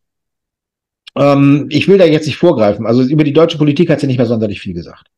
Ähm, 1.17 1.67
ich 1.71 1.89
will 1.89 1.99
da 1.99 2.05
jetzt 2.05 2.27
nicht 2.27 2.37
vorgreifen. 2.37 2.87
Also 2.87 3.03
über 3.03 3.25
die 3.25 3.33
deutsche 3.33 3.59
Politik 3.59 3.91
hat 3.91 4.01
sie 4.01 4.07
nicht 4.07 4.19
mehr 4.19 4.27
sonderlich 4.27 4.61
viel 4.61 4.75
gesagt. 4.75 5.09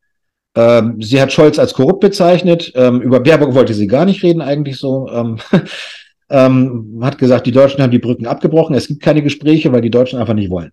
Ähm, 0.55 1.01
sie 1.01 1.21
hat 1.21 1.33
Scholz 1.33 1.57
als 1.59 1.73
korrupt 1.73 1.99
bezeichnet. 1.99 2.71
Ähm, 2.75 3.01
über 3.01 3.19
Baerbock 3.19 3.53
wollte 3.53 3.73
sie 3.73 3.87
gar 3.87 4.05
nicht 4.05 4.23
reden, 4.23 4.41
eigentlich 4.41 4.77
so. 4.77 5.09
Ähm, 5.11 5.37
ähm, 6.29 6.99
hat 7.01 7.17
gesagt, 7.17 7.47
die 7.47 7.51
Deutschen 7.51 7.81
haben 7.81 7.91
die 7.91 7.99
Brücken 7.99 8.27
abgebrochen. 8.27 8.75
Es 8.75 8.87
gibt 8.87 9.01
keine 9.01 9.21
Gespräche, 9.21 9.71
weil 9.71 9.81
die 9.81 9.91
Deutschen 9.91 10.19
einfach 10.19 10.33
nicht 10.33 10.49
wollen. 10.49 10.71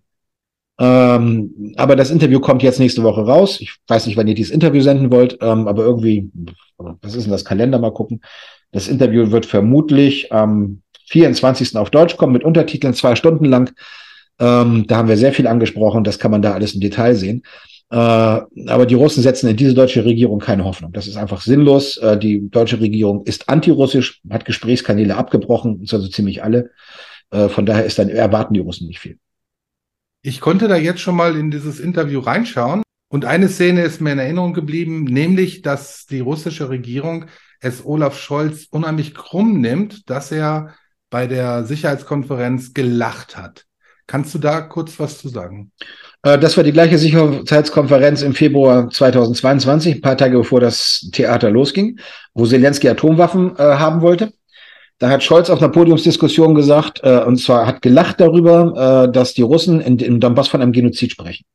Ähm, 0.79 1.73
aber 1.77 1.95
das 1.95 2.11
Interview 2.11 2.39
kommt 2.39 2.63
jetzt 2.63 2.79
nächste 2.79 3.03
Woche 3.03 3.21
raus. 3.21 3.59
Ich 3.59 3.75
weiß 3.87 4.07
nicht, 4.07 4.17
wann 4.17 4.27
ihr 4.27 4.35
dieses 4.35 4.53
Interview 4.53 4.81
senden 4.81 5.11
wollt, 5.11 5.41
aber 5.41 5.83
irgendwie, 5.83 6.31
was 6.77 7.13
ist 7.13 7.25
denn 7.25 7.31
das 7.31 7.45
Kalender? 7.45 7.77
Mal 7.77 7.93
gucken. 7.93 8.21
Das 8.71 8.87
Interview 8.87 9.31
wird 9.31 9.45
vermutlich 9.45 10.31
am 10.31 10.81
24. 11.07 11.75
auf 11.75 11.89
Deutsch 11.89 12.17
kommen 12.17 12.33
mit 12.33 12.43
Untertiteln 12.43 12.93
zwei 12.93 13.15
Stunden 13.15 13.45
lang. 13.45 13.73
Ähm, 14.39 14.85
da 14.87 14.97
haben 14.97 15.09
wir 15.09 15.17
sehr 15.17 15.33
viel 15.33 15.47
angesprochen. 15.47 16.03
Das 16.03 16.19
kann 16.19 16.31
man 16.31 16.41
da 16.41 16.53
alles 16.53 16.73
im 16.73 16.81
Detail 16.81 17.15
sehen. 17.15 17.43
Äh, 17.91 17.95
aber 17.95 18.85
die 18.85 18.95
Russen 18.95 19.21
setzen 19.21 19.49
in 19.49 19.57
diese 19.57 19.73
deutsche 19.73 20.05
Regierung 20.05 20.39
keine 20.39 20.63
Hoffnung. 20.63 20.93
Das 20.93 21.07
ist 21.07 21.17
einfach 21.17 21.41
sinnlos. 21.41 21.97
Äh, 21.97 22.17
die 22.17 22.49
deutsche 22.49 22.79
Regierung 22.79 23.25
ist 23.25 23.49
antirussisch, 23.49 24.21
hat 24.29 24.45
Gesprächskanäle 24.45 25.17
abgebrochen, 25.17 25.85
also 25.91 26.07
ziemlich 26.07 26.43
alle. 26.43 26.71
Äh, 27.31 27.49
von 27.49 27.65
daher 27.65 27.85
ist 27.85 27.99
dann 27.99 28.09
erwarten 28.09 28.53
die 28.53 28.61
Russen 28.61 28.87
nicht 28.87 28.99
viel. 28.99 29.17
Ich 30.21 30.39
konnte 30.39 30.67
da 30.67 30.77
jetzt 30.77 31.01
schon 31.01 31.15
mal 31.15 31.35
in 31.35 31.51
dieses 31.51 31.79
Interview 31.79 32.19
reinschauen. 32.19 32.83
Und 33.09 33.25
eine 33.25 33.49
Szene 33.49 33.81
ist 33.81 33.99
mir 33.99 34.13
in 34.13 34.19
Erinnerung 34.19 34.53
geblieben, 34.53 35.03
nämlich, 35.03 35.61
dass 35.61 36.05
die 36.05 36.21
russische 36.21 36.69
Regierung 36.69 37.25
es 37.59 37.85
Olaf 37.85 38.17
Scholz 38.17 38.67
unheimlich 38.71 39.13
krumm 39.13 39.59
nimmt, 39.59 40.09
dass 40.09 40.31
er 40.31 40.75
bei 41.09 41.27
der 41.27 41.65
Sicherheitskonferenz 41.65 42.73
gelacht 42.73 43.35
hat. 43.35 43.65
Kannst 44.11 44.33
du 44.35 44.39
da 44.39 44.59
kurz 44.59 44.99
was 44.99 45.19
zu 45.19 45.29
sagen? 45.29 45.71
Äh, 46.23 46.37
das 46.37 46.57
war 46.57 46.65
die 46.65 46.73
gleiche 46.73 46.97
Sicherheitskonferenz 46.97 48.23
im 48.23 48.33
Februar 48.33 48.89
2022, 48.89 49.95
ein 49.95 50.01
paar 50.01 50.17
Tage 50.17 50.37
bevor 50.37 50.59
das 50.59 51.09
Theater 51.13 51.49
losging, 51.49 51.97
wo 52.33 52.45
Zelensky 52.45 52.89
Atomwaffen 52.89 53.55
äh, 53.55 53.61
haben 53.61 54.01
wollte. 54.01 54.33
Da 54.99 55.09
hat 55.09 55.23
Scholz 55.23 55.49
auf 55.49 55.59
einer 55.59 55.71
Podiumsdiskussion 55.71 56.55
gesagt, 56.55 56.99
äh, 57.03 57.23
und 57.23 57.37
zwar 57.37 57.65
hat 57.65 57.81
gelacht 57.81 58.19
darüber, 58.19 59.05
äh, 59.07 59.11
dass 59.13 59.33
die 59.33 59.43
Russen 59.43 59.79
in, 59.79 59.97
im 59.99 60.19
Donbass 60.19 60.49
von 60.49 60.61
einem 60.61 60.73
Genozid 60.73 61.13
sprechen. 61.13 61.45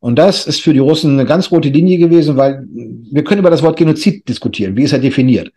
Und 0.00 0.18
das 0.18 0.46
ist 0.46 0.60
für 0.60 0.74
die 0.74 0.80
Russen 0.80 1.14
eine 1.14 1.24
ganz 1.24 1.50
rote 1.50 1.70
Linie 1.70 1.96
gewesen, 1.96 2.36
weil 2.36 2.66
wir 2.68 3.24
können 3.24 3.40
über 3.40 3.48
das 3.48 3.62
Wort 3.62 3.78
Genozid 3.78 4.28
diskutieren. 4.28 4.76
Wie 4.76 4.82
ist 4.82 4.92
er 4.92 4.98
definiert? 4.98 5.50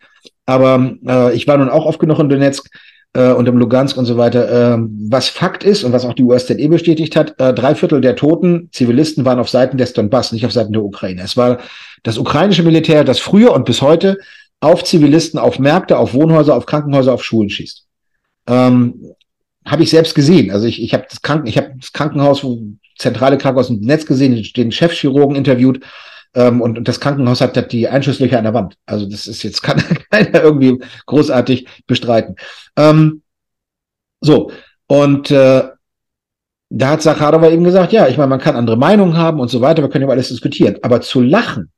Aber 0.46 0.96
äh, 1.06 1.34
ich 1.36 1.46
war 1.46 1.58
nun 1.58 1.68
auch 1.68 1.84
oft 1.84 1.98
genug 1.98 2.18
in 2.18 2.30
Donetsk 2.30 2.70
äh, 3.14 3.32
und 3.32 3.48
im 3.48 3.56
Lugansk 3.56 3.96
und 3.96 4.04
so 4.06 4.16
weiter. 4.16 4.74
Äh, 4.74 4.78
was 5.08 5.28
Fakt 5.28 5.64
ist 5.64 5.84
und 5.84 5.92
was 5.92 6.04
auch 6.04 6.14
die 6.14 6.22
USZE 6.22 6.68
bestätigt 6.68 7.16
hat, 7.16 7.34
äh, 7.40 7.54
drei 7.54 7.74
Viertel 7.74 8.00
der 8.00 8.16
toten 8.16 8.68
Zivilisten 8.72 9.24
waren 9.24 9.38
auf 9.38 9.48
Seiten 9.48 9.78
des 9.78 9.92
Donbass, 9.92 10.32
nicht 10.32 10.44
auf 10.44 10.52
Seiten 10.52 10.72
der 10.72 10.82
Ukraine. 10.82 11.22
Es 11.22 11.36
war 11.36 11.58
das 12.02 12.18
ukrainische 12.18 12.62
Militär, 12.62 13.04
das 13.04 13.18
früher 13.18 13.52
und 13.52 13.64
bis 13.64 13.80
heute 13.80 14.18
auf 14.60 14.84
Zivilisten, 14.84 15.38
auf 15.38 15.58
Märkte, 15.58 15.98
auf 15.98 16.14
Wohnhäuser, 16.14 16.54
auf 16.54 16.66
Krankenhäuser, 16.66 17.12
auf 17.12 17.24
Schulen 17.24 17.50
schießt. 17.50 17.86
Ähm, 18.46 19.12
habe 19.64 19.82
ich 19.82 19.90
selbst 19.90 20.14
gesehen. 20.14 20.50
Also 20.50 20.66
ich, 20.66 20.82
ich 20.82 20.92
habe 20.92 21.06
das, 21.08 21.22
Kranken, 21.22 21.46
ich 21.46 21.56
hab 21.56 21.68
das 21.80 21.92
Krankenhaus, 21.92 22.46
zentrale 22.98 23.38
Krankenhaus 23.38 23.70
im 23.70 23.80
Netz 23.80 24.06
gesehen, 24.06 24.46
den 24.56 24.72
Chefchirurgen 24.72 25.36
interviewt 25.36 25.80
ähm, 26.34 26.60
und, 26.60 26.78
und 26.78 26.88
das 26.88 27.00
Krankenhaus 27.00 27.40
hat, 27.40 27.56
hat 27.56 27.72
die 27.72 27.88
Einschusslöcher 27.88 28.38
an 28.38 28.44
der 28.44 28.54
Wand. 28.54 28.76
Also 28.86 29.06
das 29.06 29.26
ist 29.26 29.42
jetzt 29.42 29.62
kann 29.62 29.82
keiner 30.10 30.42
irgendwie 30.42 30.82
großartig 31.06 31.66
bestreiten. 31.86 32.36
Ähm, 32.76 33.22
so, 34.20 34.50
und 34.86 35.30
äh, 35.30 35.64
da 36.70 36.88
hat 36.88 37.02
Sacharova 37.02 37.50
eben 37.50 37.64
gesagt, 37.64 37.92
ja, 37.92 38.08
ich 38.08 38.16
meine, 38.16 38.28
man 38.28 38.40
kann 38.40 38.56
andere 38.56 38.76
Meinungen 38.76 39.16
haben 39.16 39.38
und 39.38 39.48
so 39.48 39.60
weiter, 39.60 39.82
wir 39.82 39.88
können 39.90 40.04
über 40.04 40.12
alles 40.12 40.28
diskutieren. 40.28 40.76
Aber 40.82 41.00
zu 41.00 41.20
lachen 41.20 41.70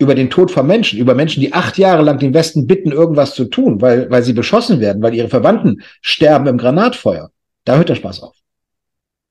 über 0.00 0.14
den 0.14 0.30
Tod 0.30 0.50
von 0.50 0.66
Menschen, 0.66 0.98
über 0.98 1.14
Menschen, 1.14 1.40
die 1.40 1.52
acht 1.52 1.76
Jahre 1.76 2.02
lang 2.02 2.18
den 2.18 2.34
Westen 2.34 2.66
bitten, 2.66 2.92
irgendwas 2.92 3.34
zu 3.34 3.44
tun, 3.46 3.80
weil, 3.80 4.10
weil 4.10 4.22
sie 4.22 4.32
beschossen 4.32 4.80
werden, 4.80 5.02
weil 5.02 5.14
ihre 5.14 5.28
Verwandten 5.28 5.82
sterben 6.00 6.46
im 6.46 6.58
Granatfeuer, 6.58 7.30
da 7.64 7.76
hört 7.76 7.88
der 7.88 7.96
Spaß 7.96 8.22
auf. 8.22 8.36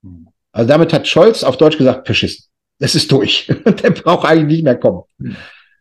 Hm. 0.03 0.27
Also 0.51 0.67
damit 0.67 0.93
hat 0.93 1.07
Scholz 1.07 1.43
auf 1.43 1.57
Deutsch 1.57 1.77
gesagt, 1.77 2.05
verschissen 2.05 2.46
es 2.79 2.95
ist 2.95 3.11
durch. 3.11 3.47
Der 3.65 3.91
braucht 3.91 4.27
eigentlich 4.27 4.57
nicht 4.57 4.63
mehr 4.63 4.77
kommen. 4.77 5.03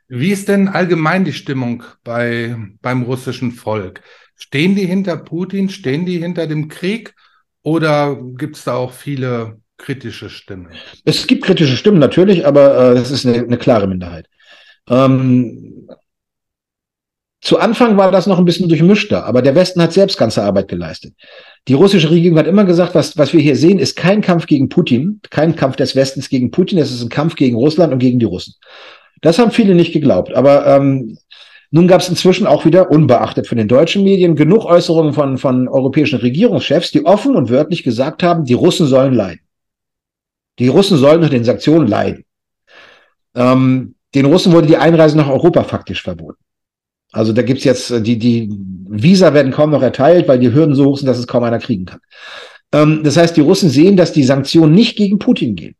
Wie 0.08 0.30
ist 0.30 0.48
denn 0.48 0.68
allgemein 0.68 1.24
die 1.24 1.32
Stimmung 1.32 1.82
bei, 2.04 2.56
beim 2.80 3.02
russischen 3.02 3.52
Volk? 3.52 4.02
Stehen 4.36 4.76
die 4.76 4.86
hinter 4.86 5.16
Putin? 5.16 5.68
Stehen 5.68 6.06
die 6.06 6.18
hinter 6.18 6.46
dem 6.46 6.68
Krieg? 6.68 7.14
Oder 7.62 8.16
gibt 8.36 8.56
es 8.56 8.64
da 8.64 8.74
auch 8.74 8.92
viele 8.92 9.60
kritische 9.78 10.30
Stimmen? 10.30 10.68
Es 11.04 11.26
gibt 11.26 11.44
kritische 11.44 11.76
Stimmen 11.76 11.98
natürlich, 11.98 12.46
aber 12.46 12.92
äh, 12.92 12.94
das 12.94 13.10
ist 13.10 13.26
eine, 13.26 13.38
eine 13.38 13.58
klare 13.58 13.88
Minderheit. 13.88 14.28
Ähm, 14.88 15.88
zu 17.40 17.58
Anfang 17.58 17.96
war 17.96 18.10
das 18.12 18.26
noch 18.26 18.38
ein 18.38 18.44
bisschen 18.44 18.68
durchmischter, 18.68 19.24
aber 19.24 19.42
der 19.42 19.54
Westen 19.54 19.82
hat 19.82 19.92
selbst 19.92 20.18
ganze 20.18 20.42
Arbeit 20.42 20.68
geleistet. 20.68 21.14
Die 21.68 21.74
russische 21.74 22.10
Regierung 22.10 22.38
hat 22.38 22.46
immer 22.46 22.64
gesagt, 22.64 22.94
was, 22.94 23.18
was 23.18 23.32
wir 23.32 23.40
hier 23.40 23.56
sehen, 23.56 23.80
ist 23.80 23.96
kein 23.96 24.20
Kampf 24.20 24.46
gegen 24.46 24.68
Putin, 24.68 25.20
kein 25.30 25.56
Kampf 25.56 25.76
des 25.76 25.96
Westens 25.96 26.28
gegen 26.28 26.52
Putin, 26.52 26.78
es 26.78 26.92
ist 26.92 27.02
ein 27.02 27.08
Kampf 27.08 27.34
gegen 27.34 27.56
Russland 27.56 27.92
und 27.92 27.98
gegen 27.98 28.20
die 28.20 28.24
Russen. 28.24 28.54
Das 29.20 29.38
haben 29.38 29.50
viele 29.50 29.74
nicht 29.74 29.92
geglaubt. 29.92 30.32
Aber 30.34 30.66
ähm, 30.66 31.18
nun 31.72 31.88
gab 31.88 32.00
es 32.00 32.08
inzwischen 32.08 32.46
auch 32.46 32.64
wieder, 32.64 32.90
unbeachtet 32.92 33.48
von 33.48 33.58
den 33.58 33.66
deutschen 33.66 34.04
Medien, 34.04 34.36
genug 34.36 34.64
Äußerungen 34.64 35.12
von, 35.12 35.38
von 35.38 35.66
europäischen 35.66 36.20
Regierungschefs, 36.20 36.92
die 36.92 37.04
offen 37.04 37.34
und 37.34 37.50
wörtlich 37.50 37.82
gesagt 37.82 38.22
haben, 38.22 38.44
die 38.44 38.54
Russen 38.54 38.86
sollen 38.86 39.14
leiden. 39.14 39.40
Die 40.60 40.68
Russen 40.68 40.98
sollen 40.98 41.18
unter 41.18 41.30
den 41.30 41.44
Sanktionen 41.44 41.88
leiden. 41.88 42.24
Ähm, 43.34 43.96
den 44.14 44.26
Russen 44.26 44.52
wurde 44.52 44.68
die 44.68 44.76
Einreise 44.76 45.16
nach 45.16 45.28
Europa 45.28 45.64
faktisch 45.64 46.02
verboten. 46.02 46.38
Also 47.12 47.32
da 47.32 47.42
gibt's 47.42 47.64
jetzt, 47.64 47.90
äh, 47.90 48.00
die, 48.00 48.18
die 48.18 48.50
Visa 48.88 49.34
werden 49.34 49.52
kaum 49.52 49.70
noch 49.70 49.82
erteilt, 49.82 50.28
weil 50.28 50.38
die 50.38 50.52
Hürden 50.52 50.74
so 50.74 50.86
hoch 50.86 50.98
sind, 50.98 51.06
dass 51.06 51.18
es 51.18 51.26
kaum 51.26 51.44
einer 51.44 51.58
kriegen 51.58 51.86
kann. 51.86 52.00
Ähm, 52.72 53.02
das 53.04 53.16
heißt, 53.16 53.36
die 53.36 53.42
Russen 53.42 53.70
sehen, 53.70 53.96
dass 53.96 54.12
die 54.12 54.24
Sanktionen 54.24 54.74
nicht 54.74 54.96
gegen 54.96 55.18
Putin 55.18 55.56
gehen. 55.56 55.74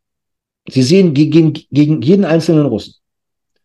Sie 0.69 0.83
sehen 0.83 1.13
gegen, 1.13 1.53
gegen 1.71 2.01
jeden 2.01 2.25
einzelnen 2.25 2.65
Russen. 2.65 2.95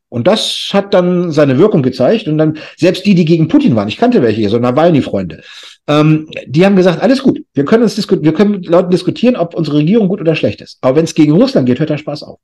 Und 0.08 0.26
das 0.26 0.68
hat 0.72 0.92
dann 0.92 1.32
seine 1.32 1.56
Wirkung 1.56 1.82
gezeigt. 1.82 2.28
Und 2.28 2.36
dann, 2.36 2.58
selbst 2.76 3.06
die, 3.06 3.14
die 3.14 3.24
gegen 3.24 3.48
Putin 3.48 3.74
waren, 3.76 3.88
ich 3.88 3.96
kannte 3.96 4.20
welche 4.20 4.40
hier, 4.40 4.50
so 4.50 4.58
Nawalny-Freunde, 4.58 5.42
ähm, 5.88 6.28
die 6.46 6.66
haben 6.66 6.76
gesagt, 6.76 7.00
alles 7.00 7.22
gut, 7.22 7.40
wir 7.54 7.64
können 7.64 7.82
uns 7.82 7.94
diskutieren, 7.94 8.24
wir 8.24 8.34
können 8.34 8.50
mit 8.50 8.66
Leuten 8.66 8.90
diskutieren, 8.90 9.36
ob 9.36 9.54
unsere 9.54 9.78
Regierung 9.78 10.08
gut 10.08 10.20
oder 10.20 10.34
schlecht 10.34 10.60
ist. 10.60 10.76
Aber 10.82 10.96
wenn 10.96 11.04
es 11.04 11.14
gegen 11.14 11.32
Russland 11.32 11.66
geht, 11.66 11.78
hört 11.78 11.88
der 11.88 11.96
Spaß 11.96 12.24
auf. 12.24 12.38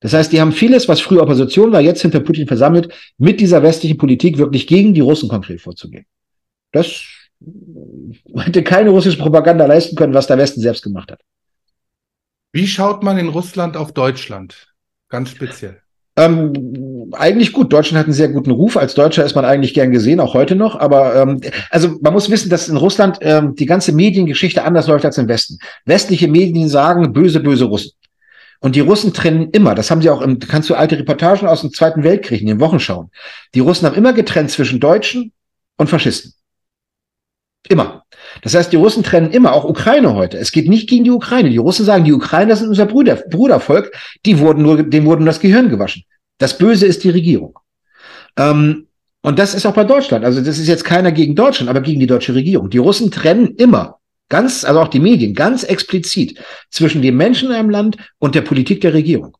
Das 0.00 0.12
heißt, 0.12 0.32
die 0.32 0.40
haben 0.40 0.52
vieles, 0.52 0.88
was 0.88 1.00
früher 1.00 1.22
Opposition 1.22 1.72
war, 1.72 1.80
jetzt 1.80 2.02
hinter 2.02 2.20
Putin 2.20 2.46
versammelt, 2.46 2.92
mit 3.18 3.40
dieser 3.40 3.62
westlichen 3.62 3.96
Politik 3.96 4.38
wirklich 4.38 4.66
gegen 4.66 4.92
die 4.94 5.00
Russen 5.00 5.28
konkret 5.28 5.60
vorzugehen. 5.60 6.04
Das 6.72 7.02
hätte 8.34 8.62
keine 8.62 8.90
russische 8.90 9.18
Propaganda 9.18 9.66
leisten 9.66 9.96
können, 9.96 10.14
was 10.14 10.26
der 10.26 10.38
Westen 10.38 10.60
selbst 10.60 10.82
gemacht 10.82 11.10
hat. 11.10 11.20
Wie 12.52 12.66
schaut 12.66 13.02
man 13.02 13.18
in 13.18 13.28
Russland 13.28 13.76
auf 13.76 13.92
Deutschland? 13.92 14.72
Ganz 15.08 15.30
speziell. 15.30 15.80
Ähm, 16.18 17.12
eigentlich 17.12 17.52
gut. 17.52 17.72
Deutschland 17.72 17.98
hat 17.98 18.06
einen 18.06 18.14
sehr 18.14 18.30
guten 18.30 18.50
Ruf. 18.50 18.76
Als 18.76 18.94
Deutscher 18.94 19.24
ist 19.24 19.34
man 19.34 19.44
eigentlich 19.44 19.74
gern 19.74 19.90
gesehen, 19.90 20.18
auch 20.20 20.32
heute 20.32 20.56
noch. 20.56 20.74
Aber 20.76 21.14
ähm, 21.14 21.40
also 21.70 21.98
man 22.00 22.14
muss 22.14 22.30
wissen, 22.30 22.48
dass 22.48 22.68
in 22.68 22.78
Russland 22.78 23.18
ähm, 23.20 23.54
die 23.54 23.66
ganze 23.66 23.92
Mediengeschichte 23.92 24.64
anders 24.64 24.86
läuft 24.86 25.04
als 25.04 25.18
im 25.18 25.28
Westen. 25.28 25.58
Westliche 25.84 26.28
Medien 26.28 26.70
sagen 26.70 27.12
böse, 27.12 27.40
böse 27.40 27.66
Russen. 27.66 27.92
Und 28.66 28.74
die 28.74 28.80
Russen 28.80 29.12
trennen 29.12 29.50
immer, 29.50 29.76
das 29.76 29.92
haben 29.92 30.02
sie 30.02 30.10
auch, 30.10 30.20
im, 30.20 30.40
kannst 30.40 30.68
du 30.68 30.74
alte 30.74 30.98
Reportagen 30.98 31.46
aus 31.46 31.60
dem 31.60 31.72
Zweiten 31.72 32.02
Weltkrieg 32.02 32.40
in 32.40 32.48
den 32.48 32.58
Wochen 32.58 32.80
schauen. 32.80 33.12
Die 33.54 33.60
Russen 33.60 33.86
haben 33.86 33.94
immer 33.94 34.12
getrennt 34.12 34.50
zwischen 34.50 34.80
Deutschen 34.80 35.30
und 35.76 35.88
Faschisten. 35.88 36.32
Immer. 37.68 38.02
Das 38.42 38.56
heißt, 38.56 38.72
die 38.72 38.76
Russen 38.76 39.04
trennen 39.04 39.30
immer, 39.30 39.52
auch 39.52 39.64
Ukraine 39.66 40.14
heute. 40.14 40.36
Es 40.38 40.50
geht 40.50 40.68
nicht 40.68 40.88
gegen 40.88 41.04
die 41.04 41.12
Ukraine. 41.12 41.48
Die 41.50 41.58
Russen 41.58 41.86
sagen, 41.86 42.02
die 42.02 42.12
Ukrainer 42.12 42.56
sind 42.56 42.68
unser 42.68 42.86
Bruder, 42.86 43.14
Brudervolk, 43.30 43.92
die 44.24 44.40
wurden 44.40 44.64
nur, 44.64 44.82
dem 44.82 45.06
wurden 45.06 45.26
das 45.26 45.38
Gehirn 45.38 45.68
gewaschen. 45.68 46.02
Das 46.38 46.58
Böse 46.58 46.86
ist 46.86 47.04
die 47.04 47.10
Regierung. 47.10 47.56
Ähm, 48.36 48.88
und 49.22 49.38
das 49.38 49.54
ist 49.54 49.64
auch 49.64 49.74
bei 49.74 49.84
Deutschland. 49.84 50.24
Also 50.24 50.40
das 50.40 50.58
ist 50.58 50.66
jetzt 50.66 50.84
keiner 50.84 51.12
gegen 51.12 51.36
Deutschland, 51.36 51.70
aber 51.70 51.82
gegen 51.82 52.00
die 52.00 52.08
deutsche 52.08 52.34
Regierung. 52.34 52.68
Die 52.68 52.78
Russen 52.78 53.12
trennen 53.12 53.54
immer, 53.58 54.00
ganz, 54.28 54.64
also 54.64 54.80
auch 54.80 54.88
die 54.88 55.00
Medien, 55.00 55.34
ganz 55.34 55.62
explizit 55.64 56.38
zwischen 56.70 57.02
den 57.02 57.16
Menschen 57.16 57.50
in 57.50 57.54
einem 57.54 57.70
Land 57.70 57.96
und 58.18 58.34
der 58.34 58.42
Politik 58.42 58.80
der 58.80 58.94
Regierung. 58.94 59.36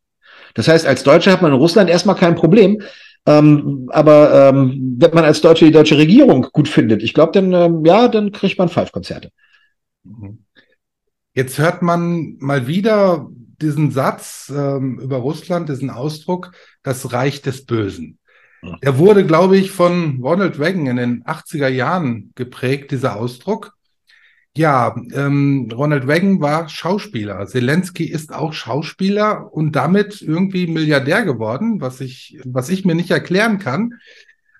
Das 0.54 0.68
heißt, 0.68 0.86
als 0.86 1.02
Deutscher 1.02 1.32
hat 1.32 1.42
man 1.42 1.52
in 1.52 1.58
Russland 1.58 1.90
erstmal 1.90 2.16
kein 2.16 2.34
Problem, 2.34 2.80
ähm, 3.26 3.88
aber 3.92 4.50
ähm, 4.50 4.96
wenn 4.98 5.12
man 5.12 5.24
als 5.24 5.40
Deutsche 5.40 5.64
die 5.64 5.72
deutsche 5.72 5.98
Regierung 5.98 6.48
gut 6.52 6.68
findet, 6.68 7.02
ich 7.02 7.12
glaube, 7.12 7.32
dann 7.32 7.52
ähm, 7.52 7.84
ja, 7.84 8.08
dann 8.08 8.32
kriegt 8.32 8.58
man 8.58 8.68
Five-Konzerte. 8.68 9.30
Mhm. 10.04 10.44
Jetzt 11.34 11.58
hört 11.58 11.82
man 11.82 12.36
mal 12.38 12.66
wieder 12.66 13.28
diesen 13.60 13.90
Satz 13.90 14.50
ähm, 14.54 14.98
über 15.00 15.16
Russland, 15.18 15.68
diesen 15.68 15.90
Ausdruck, 15.90 16.52
das 16.82 17.12
Reich 17.12 17.42
des 17.42 17.66
Bösen. 17.66 18.18
Der 18.82 18.98
wurde, 18.98 19.24
glaube 19.24 19.56
ich, 19.56 19.70
von 19.70 20.20
Ronald 20.22 20.58
Reagan 20.58 20.86
in 20.86 20.96
den 20.96 21.24
80er 21.24 21.68
Jahren 21.68 22.32
geprägt, 22.34 22.90
dieser 22.90 23.16
Ausdruck. 23.16 23.75
Ja, 24.56 24.96
ähm, 25.12 25.68
Ronald 25.70 26.08
Reagan 26.08 26.40
war 26.40 26.66
Schauspieler. 26.70 27.46
Zelensky 27.46 28.04
ist 28.04 28.32
auch 28.32 28.54
Schauspieler 28.54 29.52
und 29.52 29.76
damit 29.76 30.22
irgendwie 30.22 30.66
Milliardär 30.66 31.24
geworden, 31.24 31.82
was 31.82 32.00
ich, 32.00 32.38
was 32.42 32.70
ich 32.70 32.86
mir 32.86 32.94
nicht 32.94 33.10
erklären 33.10 33.58
kann. 33.58 33.92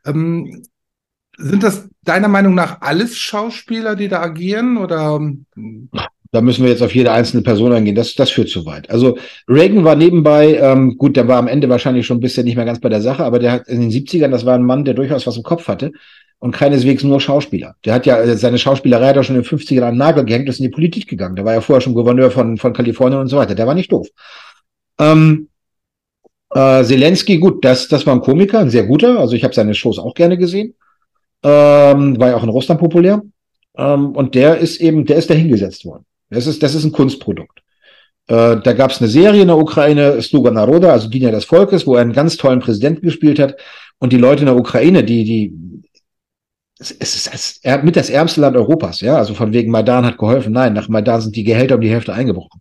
Ähm, 0.05 0.65
sind 1.39 1.63
das 1.63 1.89
deiner 2.03 2.29
Meinung 2.29 2.55
nach 2.55 2.83
alles 2.83 3.17
Schauspieler, 3.17 3.97
die 3.97 4.09
da 4.09 4.21
agieren 4.21 4.77
oder? 4.77 5.19
Da 6.31 6.41
müssen 6.43 6.65
wir 6.65 6.71
jetzt 6.71 6.83
auf 6.83 6.95
jede 6.95 7.13
einzelne 7.13 7.43
Person 7.43 7.73
eingehen. 7.73 7.95
Das, 7.95 8.15
das 8.15 8.31
führt 8.31 8.51
zu 8.51 8.67
weit. 8.67 8.91
Also 8.91 9.17
Reagan 9.49 9.85
war 9.85 9.97
nebenbei, 9.97 10.57
ähm, 10.57 10.99
gut, 10.99 11.17
der 11.17 11.27
war 11.27 11.39
am 11.39 11.49
Ende 11.49 11.71
wahrscheinlich 11.71 12.07
schon 12.07 12.19
ein 12.19 12.21
bisschen 12.21 12.45
nicht 12.45 12.57
mehr 12.57 12.67
ganz 12.67 12.81
bei 12.81 12.91
der 12.91 13.01
Sache, 13.01 13.25
aber 13.25 13.39
der 13.39 13.53
hat 13.53 13.69
in 13.69 13.81
den 13.81 13.91
70ern, 13.91 14.29
das 14.29 14.45
war 14.45 14.57
ein 14.57 14.67
Mann, 14.67 14.85
der 14.85 14.93
durchaus 14.93 15.27
was 15.27 15.39
im 15.39 15.43
Kopf 15.43 15.69
hatte 15.69 15.93
und 16.39 16.53
keineswegs 16.53 17.03
nur 17.03 17.21
Schauspieler. 17.21 17.77
Der 17.85 17.95
hat 17.95 18.07
ja 18.07 18.19
äh, 18.19 18.37
seine 18.37 18.59
Schauspielerei 18.59 19.09
hat 19.09 19.17
er 19.17 19.25
schon 19.25 19.37
in 19.37 19.43
den 19.43 19.49
50ern 19.49 19.83
an 19.83 19.97
Nagel 19.97 20.25
gehängt, 20.25 20.49
ist 20.49 20.59
in 20.59 20.65
die 20.65 20.71
Politik 20.71 21.09
gegangen. 21.09 21.37
Der 21.37 21.45
war 21.45 21.55
ja 21.55 21.61
vorher 21.61 21.81
schon 21.81 21.95
Gouverneur 21.95 22.31
von, 22.31 22.59
von 22.59 22.73
Kalifornien 22.73 23.21
und 23.21 23.29
so 23.29 23.37
weiter. 23.37 23.55
Der 23.55 23.67
war 23.67 23.75
nicht 23.75 23.93
doof. 23.93 24.09
Ähm, 24.99 25.49
äh, 26.51 26.85
Zelensky, 26.85 27.39
gut, 27.39 27.65
das, 27.65 27.89
das 27.89 28.07
war 28.07 28.15
ein 28.15 28.21
Komiker, 28.21 28.61
ein 28.61 28.71
sehr 28.71 28.85
guter. 28.85 29.19
Also 29.19 29.35
ich 29.35 29.45
habe 29.45 29.55
seine 29.55 29.75
Shows 29.75 29.99
auch 29.99 30.15
gerne 30.15 30.37
gesehen. 30.37 30.75
Ähm, 31.43 32.19
war 32.19 32.29
ja 32.29 32.37
auch 32.37 32.43
in 32.43 32.49
Russland 32.49 32.81
populär. 32.81 33.23
Ähm, 33.77 34.11
und 34.11 34.35
der 34.35 34.59
ist 34.59 34.81
eben, 34.81 35.07
der 35.07 35.17
ist 35.17 35.31
dahingesetzt 35.31 35.85
worden. 35.85 36.05
Das 36.31 36.47
ist, 36.47 36.63
das 36.63 36.75
ist 36.75 36.85
ein 36.85 36.93
Kunstprodukt. 36.93 37.61
Äh, 38.29 38.57
da 38.63 38.73
gab 38.73 38.91
es 38.91 39.01
eine 39.01 39.09
Serie 39.09 39.43
in 39.43 39.49
der 39.49 39.59
Ukraine, 39.59 40.21
Sluga 40.23 40.51
Naroda, 40.51 40.91
also 40.91 41.09
Diener 41.09 41.31
des 41.31 41.45
Volkes, 41.45 41.87
wo 41.87 41.95
er 41.95 42.03
einen 42.03 42.13
ganz 42.13 42.37
tollen 42.37 42.61
Präsidenten 42.61 43.03
gespielt 43.03 43.39
hat. 43.39 43.57
Und 43.99 44.13
die 44.13 44.19
Leute 44.19 44.41
in 44.41 44.47
der 44.47 44.57
Ukraine, 44.57 45.05
die, 45.05 45.25
die 45.25 45.86
es 46.79 46.91
ist 46.91 47.33
ist 47.33 47.85
mit 47.85 47.97
das 47.97 48.11
ärmste 48.11 48.43
Land 48.43 48.55
Europas, 48.55 49.01
ja, 49.01 49.17
also 49.17 49.33
von 49.33 49.55
wegen 49.55 49.71
Maidan 49.71 50.05
hat 50.05 50.19
geholfen. 50.19 50.53
Nein, 50.53 50.75
nach 50.75 50.89
Maidan 50.89 51.23
sind 51.23 51.35
die 51.35 51.45
Gehälter 51.45 51.77
um 51.77 51.81
die 51.81 51.89
Hälfte 51.89 52.13
eingebrochen. 52.13 52.61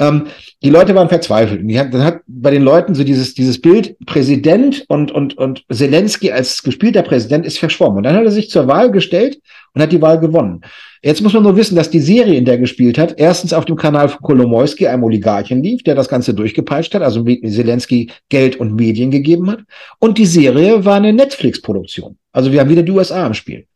Ähm, 0.00 0.24
die 0.64 0.70
Leute 0.70 0.96
waren 0.96 1.08
verzweifelt. 1.08 1.60
Und 1.60 1.68
die 1.68 1.78
hat, 1.78 1.94
dann 1.94 2.02
hat 2.02 2.22
bei 2.26 2.50
den 2.50 2.62
Leuten 2.62 2.96
so 2.96 3.04
dieses, 3.04 3.34
dieses 3.34 3.60
Bild, 3.60 3.96
Präsident 4.04 4.84
und, 4.88 5.12
und, 5.12 5.38
und 5.38 5.64
Zelensky 5.70 6.32
als 6.32 6.64
gespielter 6.64 7.02
Präsident 7.02 7.46
ist 7.46 7.58
verschwommen. 7.58 7.98
Und 7.98 8.02
dann 8.02 8.16
hat 8.16 8.24
er 8.24 8.32
sich 8.32 8.50
zur 8.50 8.66
Wahl 8.66 8.90
gestellt 8.90 9.40
und 9.74 9.82
hat 9.82 9.92
die 9.92 10.02
Wahl 10.02 10.18
gewonnen. 10.18 10.62
Jetzt 11.00 11.22
muss 11.22 11.32
man 11.32 11.44
nur 11.44 11.56
wissen, 11.56 11.76
dass 11.76 11.90
die 11.90 12.00
Serie, 12.00 12.34
in 12.34 12.44
der 12.44 12.54
er 12.54 12.60
gespielt 12.60 12.98
hat, 12.98 13.14
erstens 13.16 13.52
auf 13.52 13.64
dem 13.64 13.76
Kanal 13.76 14.08
von 14.08 14.22
Kolomoisky, 14.22 14.88
einem 14.88 15.04
Oligarchen 15.04 15.62
lief, 15.62 15.84
der 15.84 15.94
das 15.94 16.08
Ganze 16.08 16.34
durchgepeitscht 16.34 16.94
hat, 16.94 17.02
also 17.02 17.24
Zelensky 17.24 18.10
Geld 18.28 18.56
und 18.56 18.74
Medien 18.74 19.12
gegeben 19.12 19.50
hat. 19.50 19.60
Und 20.00 20.18
die 20.18 20.26
Serie 20.26 20.84
war 20.84 20.96
eine 20.96 21.12
Netflix-Produktion. 21.12 22.16
Also 22.32 22.52
wir 22.52 22.60
haben 22.60 22.70
wieder 22.70 22.82
die 22.82 22.92
USA 22.92 23.26
im 23.26 23.34
Spiel. 23.34 23.66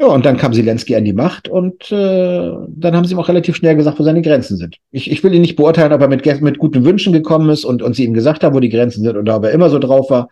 Ja, 0.00 0.06
und 0.06 0.26
dann 0.26 0.36
kam 0.36 0.52
Zelensky 0.52 0.96
an 0.96 1.04
die 1.04 1.12
Macht 1.12 1.48
und 1.48 1.92
äh, 1.92 2.50
dann 2.68 2.96
haben 2.96 3.04
sie 3.04 3.14
ihm 3.14 3.20
auch 3.20 3.28
relativ 3.28 3.54
schnell 3.54 3.76
gesagt, 3.76 3.98
wo 4.00 4.02
seine 4.02 4.22
Grenzen 4.22 4.56
sind. 4.56 4.78
Ich, 4.90 5.08
ich 5.08 5.22
will 5.22 5.32
ihn 5.32 5.40
nicht 5.40 5.54
beurteilen, 5.54 5.92
ob 5.92 6.00
er 6.00 6.08
mit, 6.08 6.24
mit 6.42 6.58
guten 6.58 6.84
Wünschen 6.84 7.12
gekommen 7.12 7.48
ist 7.48 7.64
und, 7.64 7.80
und 7.80 7.94
sie 7.94 8.04
ihm 8.04 8.12
gesagt 8.12 8.42
haben, 8.42 8.56
wo 8.56 8.60
die 8.60 8.70
Grenzen 8.70 9.04
sind 9.04 9.16
oder 9.16 9.36
ob 9.36 9.44
er 9.44 9.52
immer 9.52 9.70
so 9.70 9.78
drauf 9.78 10.10
war. 10.10 10.30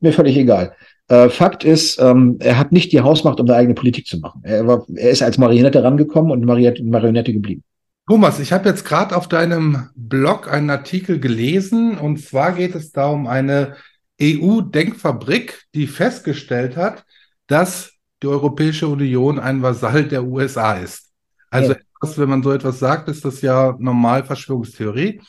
Mir 0.00 0.12
völlig 0.12 0.36
egal. 0.36 0.72
Äh, 1.06 1.28
Fakt 1.28 1.62
ist, 1.62 2.00
ähm, 2.00 2.38
er 2.40 2.58
hat 2.58 2.72
nicht 2.72 2.90
die 2.90 3.02
Hausmacht, 3.02 3.38
um 3.38 3.46
eine 3.46 3.56
eigene 3.56 3.74
Politik 3.74 4.06
zu 4.06 4.18
machen. 4.18 4.40
Er, 4.42 4.66
war, 4.66 4.84
er 4.96 5.10
ist 5.10 5.22
als 5.22 5.38
Marionette 5.38 5.84
rangekommen 5.84 6.32
und 6.32 6.44
Marionette, 6.44 6.82
Marionette 6.82 7.32
geblieben. 7.32 7.62
Thomas, 8.08 8.40
ich 8.40 8.52
habe 8.52 8.68
jetzt 8.68 8.84
gerade 8.84 9.16
auf 9.16 9.28
deinem 9.28 9.88
Blog 9.94 10.52
einen 10.52 10.70
Artikel 10.70 11.20
gelesen 11.20 11.96
und 11.96 12.20
zwar 12.20 12.52
geht 12.52 12.74
es 12.74 12.90
da 12.90 13.06
um 13.06 13.26
eine 13.26 13.76
EU-Denkfabrik, 14.20 15.64
die 15.74 15.86
festgestellt 15.86 16.76
hat, 16.76 17.04
dass 17.46 17.92
die 18.22 18.28
Europäische 18.28 18.88
Union 18.88 19.38
ein 19.38 19.62
Vasall 19.62 20.04
der 20.04 20.24
USA 20.24 20.74
ist. 20.74 21.12
Also 21.50 21.72
ja. 21.72 21.78
etwas, 21.78 22.18
wenn 22.18 22.28
man 22.28 22.42
so 22.42 22.52
etwas 22.52 22.78
sagt, 22.78 23.08
ist 23.08 23.24
das 23.24 23.40
ja 23.42 23.76
normal 23.78 24.24
Verschwörungstheorie. 24.24 25.20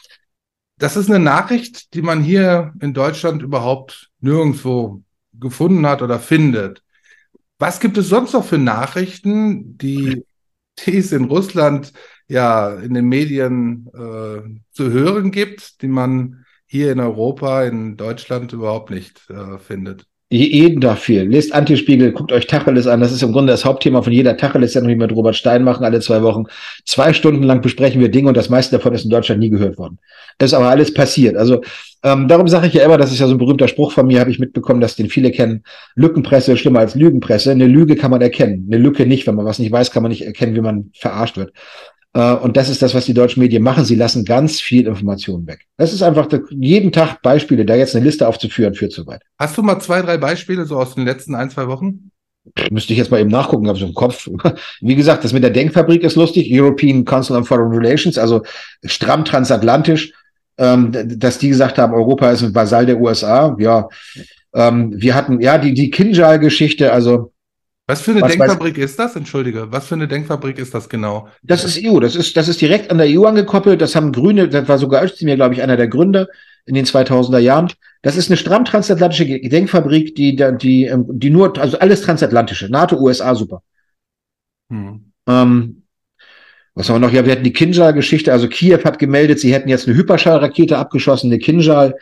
Das 0.78 0.98
ist 0.98 1.10
eine 1.10 1.20
Nachricht, 1.20 1.94
die 1.94 2.02
man 2.02 2.22
hier 2.22 2.74
in 2.80 2.94
Deutschland 2.94 3.42
überhaupt 3.42 4.12
nirgendwo 4.20 5.02
gefunden 5.34 5.86
hat 5.86 6.02
oder 6.02 6.20
findet. 6.20 6.84
Was 7.58 7.80
gibt 7.80 7.98
es 7.98 8.10
sonst 8.10 8.34
noch 8.34 8.44
für 8.44 8.58
Nachrichten, 8.58 9.78
die, 9.78 10.26
die 10.86 10.98
es 10.98 11.12
in 11.12 11.26
Russland 11.26 11.94
ja 12.28 12.74
in 12.76 12.94
den 12.94 13.06
Medien 13.06 13.88
äh, 13.94 14.42
zu 14.72 14.92
hören 14.92 15.32
gibt, 15.32 15.82
die 15.82 15.88
man 15.88 16.45
hier 16.76 16.92
in 16.92 17.00
Europa, 17.00 17.64
in 17.64 17.96
Deutschland 17.96 18.52
überhaupt 18.52 18.90
nicht 18.90 19.22
äh, 19.30 19.58
findet? 19.58 20.06
jeden 20.30 20.82
Tag 20.82 20.98
viel. 20.98 21.24
Lest 21.24 21.54
Antispiegel, 21.54 22.12
guckt 22.12 22.32
euch 22.32 22.48
Tacheles 22.48 22.88
an. 22.88 23.00
Das 23.00 23.12
ist 23.12 23.22
im 23.22 23.32
Grunde 23.32 23.52
das 23.52 23.64
Hauptthema 23.64 24.02
von 24.02 24.12
jeder 24.12 24.36
Tacheles-Sendung, 24.36 24.90
die 24.90 24.96
wir 24.96 25.08
mit 25.08 25.16
Robert 25.16 25.36
Stein 25.36 25.64
machen, 25.64 25.86
alle 25.86 26.00
zwei 26.02 26.24
Wochen. 26.24 26.46
Zwei 26.84 27.14
Stunden 27.14 27.44
lang 27.44 27.62
besprechen 27.62 28.02
wir 28.02 28.10
Dinge 28.10 28.30
und 28.30 28.36
das 28.36 28.50
meiste 28.50 28.76
davon 28.76 28.94
ist 28.94 29.06
in 29.06 29.12
Deutschland 29.12 29.40
nie 29.40 29.50
gehört 29.50 29.78
worden. 29.78 30.00
Das 30.38 30.50
ist 30.50 30.54
aber 30.56 30.70
alles 30.70 30.94
passiert. 30.94 31.38
Also 31.38 31.62
ähm, 32.04 32.28
darum 32.28 32.48
sage 32.48 32.68
ich 32.68 32.74
ja 32.74 32.84
immer, 32.84 32.98
das 32.98 33.12
ist 33.12 33.20
ja 33.20 33.28
so 33.28 33.36
ein 33.36 33.38
berühmter 33.38 33.68
Spruch 33.68 33.92
von 33.92 34.08
mir, 34.08 34.20
habe 34.20 34.32
ich 34.32 34.40
mitbekommen, 34.40 34.82
dass 34.82 34.96
den 34.96 35.10
viele 35.10 35.32
kennen. 35.32 35.64
Lückenpresse 35.96 36.54
ist 36.54 36.60
schlimmer 36.60 36.80
als 36.80 36.96
Lügenpresse. 36.96 37.52
Eine 37.52 37.68
Lüge 37.68 37.96
kann 37.96 38.12
man 38.12 38.22
erkennen, 38.22 38.68
eine 38.68 38.82
Lücke 38.82 39.06
nicht. 39.06 39.28
Wenn 39.28 39.36
man 39.36 39.46
was 39.46 39.60
nicht 39.60 39.72
weiß, 39.72 39.92
kann 39.92 40.04
man 40.04 40.10
nicht 40.10 40.26
erkennen, 40.26 40.56
wie 40.56 40.62
man 40.62 40.90
verarscht 40.94 41.38
wird. 41.38 41.54
Äh, 42.16 42.34
und 42.34 42.58
das 42.58 42.70
ist 42.70 42.82
das, 42.82 42.96
was 42.96 43.06
die 43.06 43.14
deutschen 43.14 43.42
Medien 43.42 43.62
machen. 43.62 43.84
Sie 43.84 43.96
lassen 43.96 44.26
ganz 44.26 44.62
viel 44.62 44.88
Informationen 44.88 45.46
weg. 45.46 45.66
Das 45.78 45.94
ist 45.94 46.02
einfach 46.02 46.28
jeden 46.50 46.92
Tag 46.92 47.22
Beispiele. 47.22 47.66
Da 47.66 47.76
jetzt 47.76 47.96
eine 47.96 48.06
Liste 48.06 48.28
aufzuführen, 48.28 48.74
führt 48.74 48.94
zu 48.94 49.06
weit. 49.06 49.22
Hast 49.38 49.58
du 49.58 49.62
mal 49.62 49.80
zwei, 49.80 50.02
drei 50.02 50.18
Beispiele 50.18 50.66
so 50.66 50.78
aus 50.78 50.96
den 50.96 51.06
letzten 51.06 51.36
ein, 51.36 51.50
zwei 51.50 51.68
Wochen? 51.68 52.12
Müsste 52.72 52.94
ich 52.94 53.00
jetzt 53.00 53.12
mal 53.12 53.20
eben 53.20 53.32
nachgucken, 53.32 53.68
habe 53.68 53.78
ich 53.78 53.84
im 53.84 53.94
Kopf. 53.94 54.30
Wie 54.82 54.96
gesagt, 54.96 55.24
das 55.24 55.34
mit 55.34 55.44
der 55.44 55.50
Denkfabrik 55.50 56.04
ist 56.04 56.16
lustig. 56.16 56.48
European 56.50 57.04
Council 57.04 57.36
on 57.36 57.44
Foreign 57.44 57.72
Relations, 57.72 58.18
also 58.18 58.44
stramm 58.86 59.26
transatlantisch, 59.26 60.14
ähm, 60.58 60.92
dass 61.20 61.40
die 61.40 61.50
gesagt 61.50 61.78
haben, 61.78 61.94
Europa 61.94 62.30
ist 62.32 62.44
ein 62.44 62.56
Vasall 62.56 62.86
der 62.86 63.02
USA. 63.02 63.58
Ja, 63.60 63.90
ähm, 64.54 64.94
wir 64.96 65.16
hatten 65.16 65.42
ja 65.42 65.58
die 65.58 65.74
die 65.74 65.90
Kinjal-Geschichte, 65.90 66.94
also 66.94 67.34
Was 67.88 68.02
für 68.02 68.12
eine 68.12 68.22
Was 68.22 68.32
Denkfabrik 68.32 68.78
ist 68.80 68.98
das? 68.98 69.16
Entschuldige, 69.16 69.72
was 69.72 69.88
für 69.88 69.96
eine 69.96 70.08
Denkfabrik 70.08 70.58
ist 70.58 70.74
das 70.74 70.90
genau? 70.90 71.28
Das 71.44 71.64
ist 71.64 71.80
EU, 71.84 72.00
das 72.00 72.16
ist, 72.16 72.36
das 72.36 72.48
ist 72.48 72.60
direkt 72.60 72.90
an 72.90 72.98
der 72.98 73.08
EU 73.08 73.26
angekoppelt. 73.26 73.80
Das 73.80 73.96
haben 73.96 74.12
Grüne, 74.12 74.50
das 74.50 74.68
war 74.68 74.80
sogar 74.80 75.04
Özdemir, 75.04 75.36
glaube 75.36 75.54
ich, 75.54 75.62
einer 75.62 75.78
der 75.78 75.88
Gründer 75.88 76.28
in 76.66 76.74
den 76.74 76.86
2000er 76.86 77.38
Jahren. 77.38 77.72
Das 78.02 78.18
ist 78.18 78.30
eine 78.30 78.38
stramm 78.38 78.66
transatlantische 78.66 79.28
Gedenkfabrik, 79.28 80.16
die, 80.16 80.36
die, 80.36 80.58
die, 80.58 80.86
ähm, 80.86 81.06
die 81.08 81.30
nur, 81.30 81.56
also 81.60 81.78
alles 81.78 82.02
transatlantische, 82.02 82.70
NATO, 82.70 82.98
USA, 82.98 83.36
super. 83.36 83.62
Hm. 84.72 85.12
Ähm, 85.28 85.84
was 86.74 86.90
haben 86.90 86.96
wir 86.96 87.08
noch? 87.08 87.14
Ja, 87.14 87.24
wir 87.24 87.32
hatten 87.32 87.44
die 87.44 87.54
Kinjal-Geschichte. 87.54 88.34
Also 88.34 88.50
Kiew 88.50 88.84
hat 88.84 88.98
gemeldet, 89.00 89.40
sie 89.40 89.54
hätten 89.54 89.70
jetzt 89.70 89.88
eine 89.88 89.96
Hyperschallrakete 89.96 90.78
abgeschossen, 90.78 91.32
eine 91.32 91.40
Kinjal. 91.40 91.96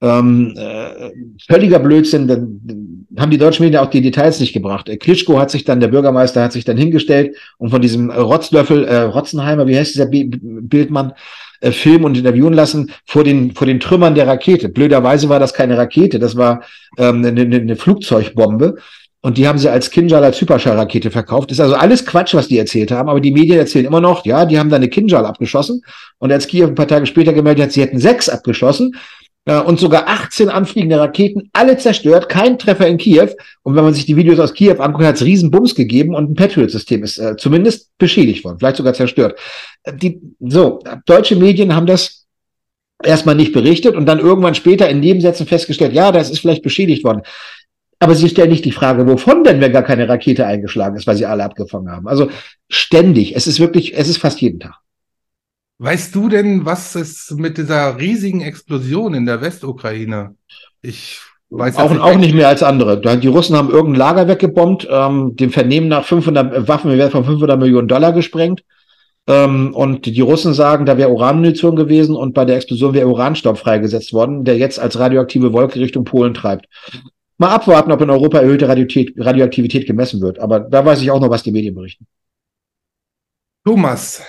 Ähm, 0.00 0.54
äh, 0.56 1.10
völliger 1.48 1.78
Blödsinn, 1.78 2.28
dann 2.28 2.60
haben 3.18 3.30
die 3.30 3.38
deutschen 3.38 3.64
Medien 3.64 3.80
auch 3.82 3.90
die 3.90 4.02
Details 4.02 4.40
nicht 4.40 4.52
gebracht. 4.52 4.88
Äh, 4.88 4.96
Klitschko 4.96 5.38
hat 5.38 5.50
sich 5.50 5.64
dann, 5.64 5.80
der 5.80 5.88
Bürgermeister 5.88 6.42
hat 6.42 6.52
sich 6.52 6.64
dann 6.64 6.76
hingestellt 6.76 7.36
und 7.58 7.70
von 7.70 7.82
diesem 7.82 8.10
Rotzlöffel, 8.10 8.84
äh, 8.84 9.02
Rotzenheimer, 9.02 9.66
wie 9.66 9.76
heißt 9.76 9.94
dieser 9.94 10.06
B 10.06 10.24
Bildmann, 10.30 11.12
äh, 11.60 11.72
filmen 11.72 12.04
und 12.04 12.18
interviewen 12.18 12.52
lassen 12.52 12.92
vor 13.06 13.24
den, 13.24 13.52
vor 13.54 13.66
den 13.66 13.80
Trümmern 13.80 14.14
der 14.14 14.26
Rakete. 14.26 14.68
Blöderweise 14.68 15.28
war 15.28 15.40
das 15.40 15.54
keine 15.54 15.78
Rakete, 15.78 16.18
das 16.18 16.36
war 16.36 16.62
ähm, 16.98 17.24
eine, 17.24 17.40
eine 17.40 17.76
Flugzeugbombe. 17.76 18.76
Und 19.22 19.38
die 19.38 19.48
haben 19.48 19.58
sie 19.58 19.68
als 19.68 19.90
Kinjal 19.90 20.22
als 20.22 20.40
Hyperschallrakete 20.40 21.10
verkauft. 21.10 21.50
ist 21.50 21.58
also 21.58 21.74
alles 21.74 22.06
Quatsch, 22.06 22.34
was 22.34 22.46
die 22.46 22.58
erzählt 22.58 22.92
haben. 22.92 23.08
Aber 23.08 23.20
die 23.20 23.32
Medien 23.32 23.58
erzählen 23.58 23.86
immer 23.86 24.00
noch, 24.00 24.24
ja, 24.24 24.44
die 24.44 24.56
haben 24.56 24.70
da 24.70 24.76
eine 24.76 24.88
Kinjal 24.88 25.26
abgeschossen. 25.26 25.82
Und 26.18 26.30
als 26.30 26.46
Kiew 26.46 26.68
ein 26.68 26.76
paar 26.76 26.86
Tage 26.86 27.06
später 27.06 27.32
gemeldet 27.32 27.64
hat, 27.64 27.72
sie 27.72 27.80
hätten 27.80 27.98
sechs 27.98 28.28
abgeschossen 28.28 28.94
und 29.46 29.78
sogar 29.78 30.08
18 30.08 30.48
anfliegende 30.48 30.98
Raketen, 30.98 31.50
alle 31.52 31.78
zerstört, 31.78 32.28
kein 32.28 32.58
Treffer 32.58 32.88
in 32.88 32.98
Kiew. 32.98 33.28
Und 33.62 33.76
wenn 33.76 33.84
man 33.84 33.94
sich 33.94 34.04
die 34.04 34.16
Videos 34.16 34.40
aus 34.40 34.54
Kiew 34.54 34.80
anguckt, 34.80 35.04
hat 35.04 35.16
es 35.16 35.24
Riesenbums 35.24 35.76
gegeben 35.76 36.16
und 36.16 36.30
ein 36.30 36.34
Patriot-System 36.34 37.04
ist 37.04 37.18
äh, 37.18 37.36
zumindest 37.36 37.96
beschädigt 37.96 38.44
worden, 38.44 38.58
vielleicht 38.58 38.78
sogar 38.78 38.94
zerstört. 38.94 39.38
Äh, 39.84 39.94
die, 39.94 40.20
so, 40.40 40.80
deutsche 41.06 41.36
Medien 41.36 41.76
haben 41.76 41.86
das 41.86 42.26
erstmal 43.04 43.34
nicht 43.34 43.52
berichtet 43.52 43.94
und 43.94 44.06
dann 44.06 44.18
irgendwann 44.18 44.54
später 44.54 44.88
in 44.88 45.00
Nebensätzen 45.00 45.46
festgestellt, 45.46 45.92
ja, 45.92 46.10
das 46.12 46.30
ist 46.30 46.40
vielleicht 46.40 46.62
beschädigt 46.62 47.04
worden. 47.04 47.22
Aber 47.98 48.14
sie 48.14 48.28
stellen 48.28 48.50
nicht 48.50 48.64
die 48.64 48.72
Frage, 48.72 49.06
wovon 49.06 49.44
denn, 49.44 49.60
wenn 49.60 49.72
gar 49.72 49.82
keine 49.82 50.08
Rakete 50.08 50.44
eingeschlagen 50.44 50.96
ist, 50.96 51.06
weil 51.06 51.16
sie 51.16 51.26
alle 51.26 51.44
abgefangen 51.44 51.90
haben. 51.90 52.08
Also 52.08 52.30
ständig. 52.68 53.34
Es 53.36 53.46
ist 53.46 53.58
wirklich, 53.58 53.96
es 53.96 54.08
ist 54.08 54.18
fast 54.18 54.40
jeden 54.40 54.60
Tag. 54.60 54.74
Weißt 55.78 56.14
du 56.14 56.28
denn, 56.28 56.64
was 56.64 56.94
es 56.94 57.30
mit 57.36 57.58
dieser 57.58 57.98
riesigen 57.98 58.40
Explosion 58.40 59.12
in 59.12 59.26
der 59.26 59.42
Westukraine? 59.42 60.34
Ich 60.80 61.20
weiß 61.50 61.76
auch, 61.76 61.98
auch 62.00 62.16
nicht 62.16 62.34
mehr 62.34 62.48
als 62.48 62.62
andere. 62.62 63.00
Die 63.18 63.28
Russen 63.28 63.56
haben 63.56 63.70
irgendein 63.70 63.98
Lager 63.98 64.28
weggebombt, 64.28 64.88
ähm, 64.90 65.36
dem 65.36 65.50
Vernehmen 65.50 65.88
nach 65.88 66.04
500 66.04 66.54
äh, 66.54 66.68
Waffen 66.68 66.90
im 66.90 66.98
Wert 66.98 67.12
von 67.12 67.24
500 67.24 67.58
Millionen 67.58 67.88
Dollar 67.88 68.12
gesprengt. 68.12 68.64
Ähm, 69.28 69.74
und 69.74 70.06
die 70.06 70.20
Russen 70.20 70.54
sagen, 70.54 70.86
da 70.86 70.96
wäre 70.96 71.10
Uranmunition 71.10 71.76
gewesen 71.76 72.16
und 72.16 72.32
bei 72.32 72.46
der 72.46 72.56
Explosion 72.56 72.94
wäre 72.94 73.08
Uranstaub 73.08 73.58
freigesetzt 73.58 74.12
worden, 74.14 74.44
der 74.44 74.56
jetzt 74.56 74.78
als 74.78 74.98
radioaktive 74.98 75.52
Wolke 75.52 75.78
Richtung 75.78 76.04
Polen 76.04 76.32
treibt. 76.32 76.66
Mal 77.36 77.50
abwarten, 77.50 77.92
ob 77.92 78.00
in 78.00 78.08
Europa 78.08 78.38
erhöhte 78.38 78.66
Radioaktivität 78.68 79.86
gemessen 79.86 80.22
wird. 80.22 80.38
Aber 80.38 80.60
da 80.60 80.84
weiß 80.86 81.02
ich 81.02 81.10
auch 81.10 81.20
noch, 81.20 81.28
was 81.28 81.42
die 81.42 81.52
Medien 81.52 81.74
berichten. 81.74 82.06
Thomas, 83.64 84.22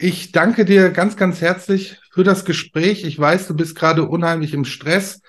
ich 0.00 0.32
danke 0.32 0.64
dir 0.64 0.90
ganz, 0.90 1.16
ganz 1.16 1.40
herzlich 1.40 1.98
für 2.10 2.24
das 2.24 2.44
Gespräch. 2.44 3.04
Ich 3.04 3.18
weiß, 3.18 3.46
du 3.48 3.54
bist 3.54 3.76
gerade 3.76 4.08
unheimlich 4.08 4.54
im 4.54 4.64
Stress. 4.64 5.20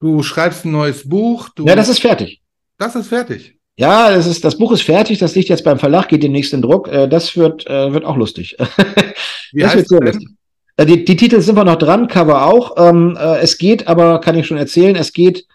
Du 0.00 0.22
schreibst 0.22 0.64
ein 0.64 0.70
neues 0.70 1.08
Buch. 1.08 1.48
ja, 1.58 1.74
das 1.74 1.88
ist 1.88 2.00
fertig. 2.00 2.40
Das 2.78 2.94
ist 2.94 3.08
fertig. 3.08 3.58
Ja, 3.76 4.10
das, 4.10 4.26
ist, 4.26 4.44
das 4.44 4.56
Buch 4.56 4.72
ist 4.72 4.82
fertig. 4.82 5.18
Das 5.18 5.34
liegt 5.34 5.48
jetzt 5.48 5.64
beim 5.64 5.78
Verlag, 5.78 6.08
geht 6.08 6.22
demnächst 6.22 6.52
in 6.52 6.62
Druck. 6.62 6.88
Äh, 6.88 7.08
das 7.08 7.36
wird, 7.36 7.66
äh, 7.66 7.92
wird 7.92 8.04
auch 8.04 8.16
lustig. 8.16 8.56
Wie 9.52 9.60
das 9.60 9.74
heißt 9.74 9.76
wird 9.76 9.88
sehr 9.88 10.00
lustig. 10.00 10.28
Äh, 10.76 10.86
die, 10.86 11.04
die 11.04 11.16
Titel 11.16 11.40
sind 11.40 11.56
wir 11.56 11.64
noch 11.64 11.76
dran, 11.76 12.06
Cover 12.06 12.46
auch. 12.46 12.76
Ähm, 12.78 13.16
es 13.16 13.58
geht 13.58 13.88
aber, 13.88 14.20
kann 14.20 14.38
ich 14.38 14.46
schon 14.46 14.58
erzählen, 14.58 14.96
es 14.96 15.12
geht 15.12 15.46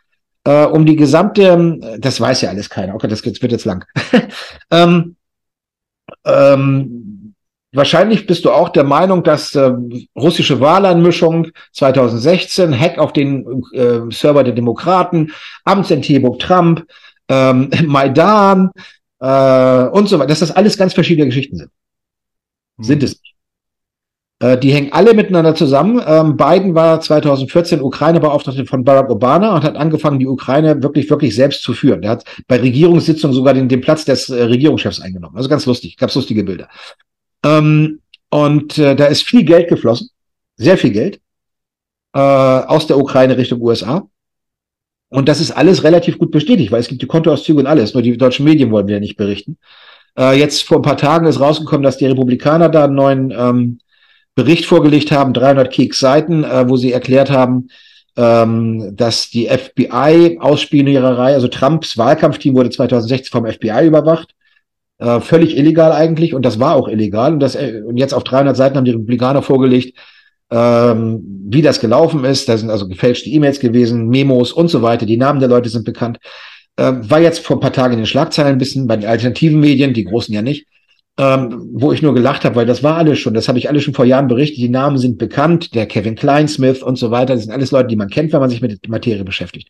um 0.44 0.88
die 0.88 0.96
gesamte, 0.96 2.00
das 2.00 2.20
weiß 2.20 2.42
ja 2.42 2.50
alles 2.50 2.68
keiner, 2.68 2.96
okay, 2.96 3.08
das 3.08 3.24
wird 3.24 3.52
jetzt 3.52 3.66
lang. 3.66 3.86
ähm, 4.72 5.16
ähm, 6.26 7.21
Wahrscheinlich 7.74 8.28
bist 8.28 8.44
du 8.44 8.52
auch 8.52 8.70
der 8.70 8.84
Meinung, 8.84 9.24
dass 9.24 9.56
äh, 9.56 9.72
russische 10.16 10.60
Wahleinmischung 10.60 11.48
2016, 11.72 12.78
Hack 12.78 12.98
auf 12.98 13.14
den 13.14 13.64
äh, 13.74 14.02
Server 14.12 14.44
der 14.44 14.54
Demokraten, 14.54 15.32
Amtsenthebung 15.64 16.38
Trump, 16.38 16.86
ähm, 17.30 17.70
Maidan 17.86 18.72
äh, 19.20 19.84
und 19.88 20.10
so 20.10 20.20
weiter, 20.20 20.28
dass 20.28 20.40
das 20.40 20.52
alles 20.52 20.78
ganz 20.78 20.94
verschiedene 20.94 21.28
Geschichten 21.28 21.56
sind. 21.56 21.72
Mhm. 22.78 22.84
Sind 22.84 23.04
es 23.04 23.12
nicht. 23.12 23.36
Äh, 24.42 24.58
die 24.58 24.74
hängen 24.74 24.92
alle 24.92 25.14
miteinander 25.14 25.56
zusammen. 25.56 26.02
Ähm, 26.06 26.36
Biden 26.36 26.76
war 26.76 27.00
2014 27.00 27.82
Ukraine-Beauftragte 27.82 28.66
von 28.66 28.84
Barack 28.84 29.10
Obama 29.10 29.56
und 29.56 29.64
hat 29.64 29.78
angefangen, 29.78 30.20
die 30.20 30.28
Ukraine 30.28 30.82
wirklich, 30.84 31.10
wirklich 31.10 31.36
selbst 31.36 31.64
zu 31.64 31.74
führen. 31.74 32.02
Der 32.02 32.12
hat 32.12 32.26
bei 32.48 32.60
Regierungssitzungen 32.60 33.36
sogar 33.36 33.54
den, 33.54 33.70
den 33.70 33.82
Platz 33.82 34.04
des 34.04 34.30
äh, 34.30 34.44
Regierungschefs 34.44 35.00
eingenommen. 35.00 35.38
Also 35.38 35.48
ganz 35.48 35.66
lustig, 35.68 35.96
gab's 35.96 36.16
lustige 36.16 36.44
Bilder. 36.44 36.68
Ähm, 37.44 38.00
und 38.30 38.78
äh, 38.78 38.96
da 38.96 39.06
ist 39.06 39.24
viel 39.24 39.44
Geld 39.44 39.68
geflossen, 39.70 40.10
sehr 40.56 40.78
viel 40.78 40.92
Geld, 40.92 41.20
äh, 42.14 42.20
aus 42.20 42.88
der 42.88 42.98
Ukraine 42.98 43.38
Richtung 43.38 43.62
USA. 43.62 44.08
Und 45.10 45.28
das 45.28 45.42
ist 45.42 45.52
alles 45.52 45.84
relativ 45.84 46.18
gut 46.18 46.32
bestätigt, 46.32 46.72
weil 46.72 46.80
es 46.80 46.88
gibt 46.88 47.02
die 47.02 47.08
Kontoauszüge 47.08 47.60
und 47.60 47.68
alles, 47.68 47.94
nur 47.94 48.02
die 48.02 48.16
deutschen 48.16 48.46
Medien 48.46 48.72
wollen 48.72 48.88
wir 48.88 49.00
nicht 49.02 49.18
berichten. 49.18 49.58
Äh, 50.18 50.40
jetzt 50.40 50.64
vor 50.64 50.78
ein 50.78 50.84
paar 50.84 50.98
Tagen 50.98 51.26
ist 51.26 51.42
rausgekommen, 51.42 51.84
dass 51.84 51.98
die 51.98 52.06
Republikaner 52.06 52.70
da 52.70 52.86
einen 52.86 52.96
neuen 52.96 53.32
ähm, 53.32 53.80
Bericht 54.36 54.66
vorgelegt 54.66 55.12
haben, 55.12 55.34
300 55.34 55.72
Keks 55.72 56.00
Seiten, 56.00 56.46
äh, 56.46 56.70
wo 56.70 56.78
sie 56.78 56.94
erklärt 56.94 57.30
haben, 57.30 57.68
ähm, 58.16 58.96
dass 58.96 59.30
die 59.30 59.48
FBI-Ausspioniererei, 59.48 61.34
also 61.34 61.50
Trumps 61.50 61.98
Wahlkampfteam 61.98 62.56
wurde 62.56 62.70
2016 62.70 63.32
vom 63.32 63.46
FBI 63.46 63.88
überwacht 63.88 64.34
äh, 65.02 65.20
völlig 65.20 65.58
illegal 65.58 65.92
eigentlich 65.92 66.34
und 66.34 66.46
das 66.46 66.60
war 66.60 66.76
auch 66.76 66.88
illegal. 66.88 67.34
Und, 67.34 67.40
das, 67.40 67.56
äh, 67.56 67.82
und 67.86 67.98
jetzt 67.98 68.14
auf 68.14 68.24
300 68.24 68.56
Seiten 68.56 68.78
haben 68.78 68.86
die 68.86 68.92
Republikaner 68.92 69.42
vorgelegt, 69.42 69.98
ähm, 70.52 71.24
wie 71.50 71.62
das 71.62 71.80
gelaufen 71.80 72.24
ist. 72.24 72.48
Da 72.48 72.58
sind 72.58 72.70
also 72.70 72.88
gefälschte 72.88 73.30
E-Mails 73.30 73.60
gewesen, 73.60 74.08
Memos 74.08 74.54
und 74.54 74.70
so 74.70 74.82
weiter. 74.82 75.06
Die 75.06 75.18
Namen 75.18 75.40
der 75.40 75.50
Leute 75.50 75.70
sind 75.70 75.86
bekannt. 75.86 76.20
Äh, 76.78 76.94
war 77.02 77.20
jetzt 77.20 77.46
vor 77.46 77.58
ein 77.58 77.62
paar 77.62 77.74
Tagen 77.74 77.94
in 77.94 78.00
den 78.00 78.06
Schlagzeilen 78.06 78.54
ein 78.54 78.60
bisschen 78.60 78.88
bei 78.88 78.96
den 78.96 79.10
alternativen 79.10 79.60
Medien, 79.60 79.94
die 79.94 80.06
großen 80.06 80.34
ja 80.34 80.42
nicht 80.42 80.68
ähm, 81.18 81.70
wo 81.74 81.92
ich 81.92 82.02
nur 82.02 82.14
gelacht 82.14 82.46
habe, 82.46 82.56
weil 82.56 82.66
das 82.66 82.84
war 82.84 82.98
alles 82.98 83.20
schon, 83.20 83.34
das 83.34 83.48
habe 83.48 83.60
ich 83.60 83.70
alles 83.70 83.84
schon 83.84 83.94
vor 83.94 84.06
Jahren 84.06 84.28
berichtet, 84.28 84.58
die 84.58 84.70
Namen 84.70 84.98
sind 84.98 85.18
bekannt, 85.18 85.76
der 85.76 85.86
Kevin 85.86 86.16
Kleinsmith 86.16 86.82
und 86.82 86.96
so 86.96 87.12
weiter, 87.12 87.36
das 87.36 87.44
sind 87.44 87.52
alles 87.52 87.72
Leute, 87.72 87.90
die 87.90 87.96
man 87.96 88.10
kennt, 88.10 88.32
wenn 88.34 88.40
man 88.40 88.50
sich 88.50 88.62
mit 88.62 88.72
der 88.72 88.90
Materie 88.90 89.24
beschäftigt. 89.24 89.70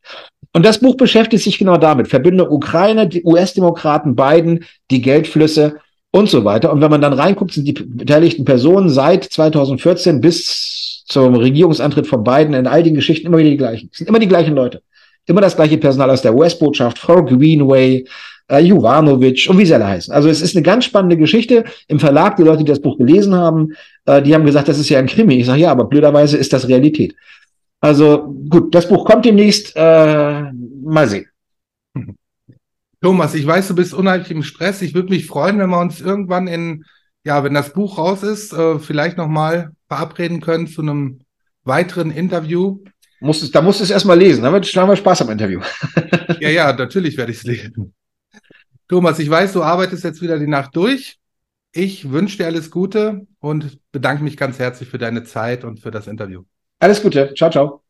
Und 0.54 0.66
das 0.66 0.80
Buch 0.80 0.96
beschäftigt 0.96 1.44
sich 1.44 1.58
genau 1.58 1.78
damit, 1.78 2.10
Verbindung 2.10 2.50
Ukraine, 2.50 3.08
die 3.08 3.24
US-Demokraten, 3.24 4.16
Biden, 4.16 4.66
die 4.90 5.02
Geldflüsse 5.02 5.78
und 6.12 6.30
so 6.30 6.44
weiter. 6.44 6.72
Und 6.72 6.82
wenn 6.82 6.92
man 6.92 7.02
dann 7.02 7.14
reinguckt, 7.14 7.54
sind 7.54 7.66
die 7.66 7.74
beteiligten 7.74 8.44
Personen 8.44 8.90
seit 8.90 9.24
2014 9.24 10.20
bis 10.20 11.04
zum 11.08 11.36
Regierungsantritt 11.36 12.08
von 12.08 12.24
Biden 12.24 12.54
in 12.54 12.68
all 12.68 12.84
den 12.84 12.96
Geschichten 12.96 13.28
immer 13.28 13.38
wieder 13.38 13.50
die 13.50 13.58
gleichen. 13.58 13.90
Es 13.92 14.00
sind 14.00 14.10
immer 14.10 14.20
die 14.20 14.28
gleichen 14.28 14.56
Leute. 14.56 14.82
Immer 15.26 15.42
das 15.42 15.56
gleiche 15.56 15.78
Personal 15.78 16.10
aus 16.10 16.22
der 16.22 16.36
US-Botschaft, 16.36 16.98
Frau 16.98 17.24
Greenway, 17.24 18.06
äh, 18.52 18.60
Jovanovic 18.60 19.48
und 19.50 19.58
wie 19.58 19.66
sie 19.66 19.74
alle 19.74 19.88
heißen. 19.88 20.14
Also 20.14 20.30
es 20.30 20.42
ist 20.42 20.56
eine 20.56 20.64
ganz 20.64 20.86
spannende 20.86 21.16
Geschichte. 21.16 21.64
Im 21.88 22.00
Verlag, 22.00 22.36
die 22.36 22.44
Leute, 22.44 22.60
die 22.60 22.70
das 22.70 22.82
Buch 22.82 22.98
gelesen 22.98 23.34
haben, 23.36 23.74
äh, 24.06 24.22
die 24.22 24.34
haben 24.34 24.46
gesagt, 24.46 24.68
das 24.68 24.80
ist 24.80 24.90
ja 24.90 25.00
ein 25.00 25.08
Krimi. 25.08 25.36
Ich 25.36 25.46
sage, 25.46 25.62
ja, 25.62 25.72
aber 25.72 25.86
blöderweise 25.86 26.38
ist 26.38 26.52
das 26.52 26.68
Realität. 26.68 27.16
Also 27.82 28.34
gut, 28.48 28.74
das 28.74 28.88
Buch 28.88 29.06
kommt 29.06 29.26
demnächst. 29.26 29.76
Äh, 29.76 30.52
mal 30.84 31.08
sehen. 31.08 31.28
Thomas, 33.02 33.34
ich 33.34 33.46
weiß, 33.46 33.68
du 33.68 33.76
bist 33.76 33.96
unheimlich 33.96 34.30
im 34.30 34.44
Stress. 34.44 34.84
Ich 34.84 34.94
würde 34.94 35.10
mich 35.10 35.26
freuen, 35.26 35.58
wenn 35.58 35.72
wir 35.72 35.80
uns 35.80 36.00
irgendwann 36.00 36.48
in, 36.48 36.86
ja, 37.24 37.44
wenn 37.44 37.56
das 37.56 37.74
Buch 37.74 37.98
raus 37.98 38.22
ist, 38.22 38.54
äh, 38.54 38.78
vielleicht 38.78 39.18
nochmal 39.18 39.72
verabreden 39.88 40.40
können 40.40 40.68
zu 40.68 40.82
einem 40.82 41.22
weiteren 41.64 42.12
Interview. 42.12 42.84
Muss 43.20 43.42
es, 43.42 43.52
da 43.52 43.62
musst 43.62 43.80
du 43.80 43.84
es 43.84 43.90
erstmal 43.90 44.20
lesen, 44.20 44.44
dann 44.44 44.54
haben 44.54 44.90
wir 44.90 44.96
Spaß 44.96 45.24
am 45.24 45.30
Interview. 45.32 45.62
ja, 46.40 46.50
ja, 46.50 46.74
natürlich 46.74 47.18
werde 47.18 47.32
ich 47.32 47.40
es 47.40 47.44
lesen. 47.44 47.94
Thomas, 48.88 49.18
ich 49.20 49.30
weiß, 49.30 49.54
du 49.54 49.64
arbeitest 49.64 50.04
jetzt 50.04 50.22
wieder 50.22 50.38
die 50.38 50.48
Nacht 50.48 50.76
durch. 50.76 51.18
Ich 51.72 52.12
wünsche 52.12 52.38
dir 52.38 52.48
alles 52.48 52.70
Gute 52.70 53.26
und 53.40 53.80
bedanke 53.92 54.24
mich 54.24 54.38
ganz 54.38 54.60
herzlich 54.60 54.90
für 54.90 54.98
deine 54.98 55.24
Zeit 55.24 55.64
und 55.64 55.80
für 55.80 55.92
das 55.92 56.08
Interview. 56.08 56.44
Alles 56.82 57.02
Gute. 57.02 57.34
Ciao, 57.36 57.50
ciao. 57.50 57.84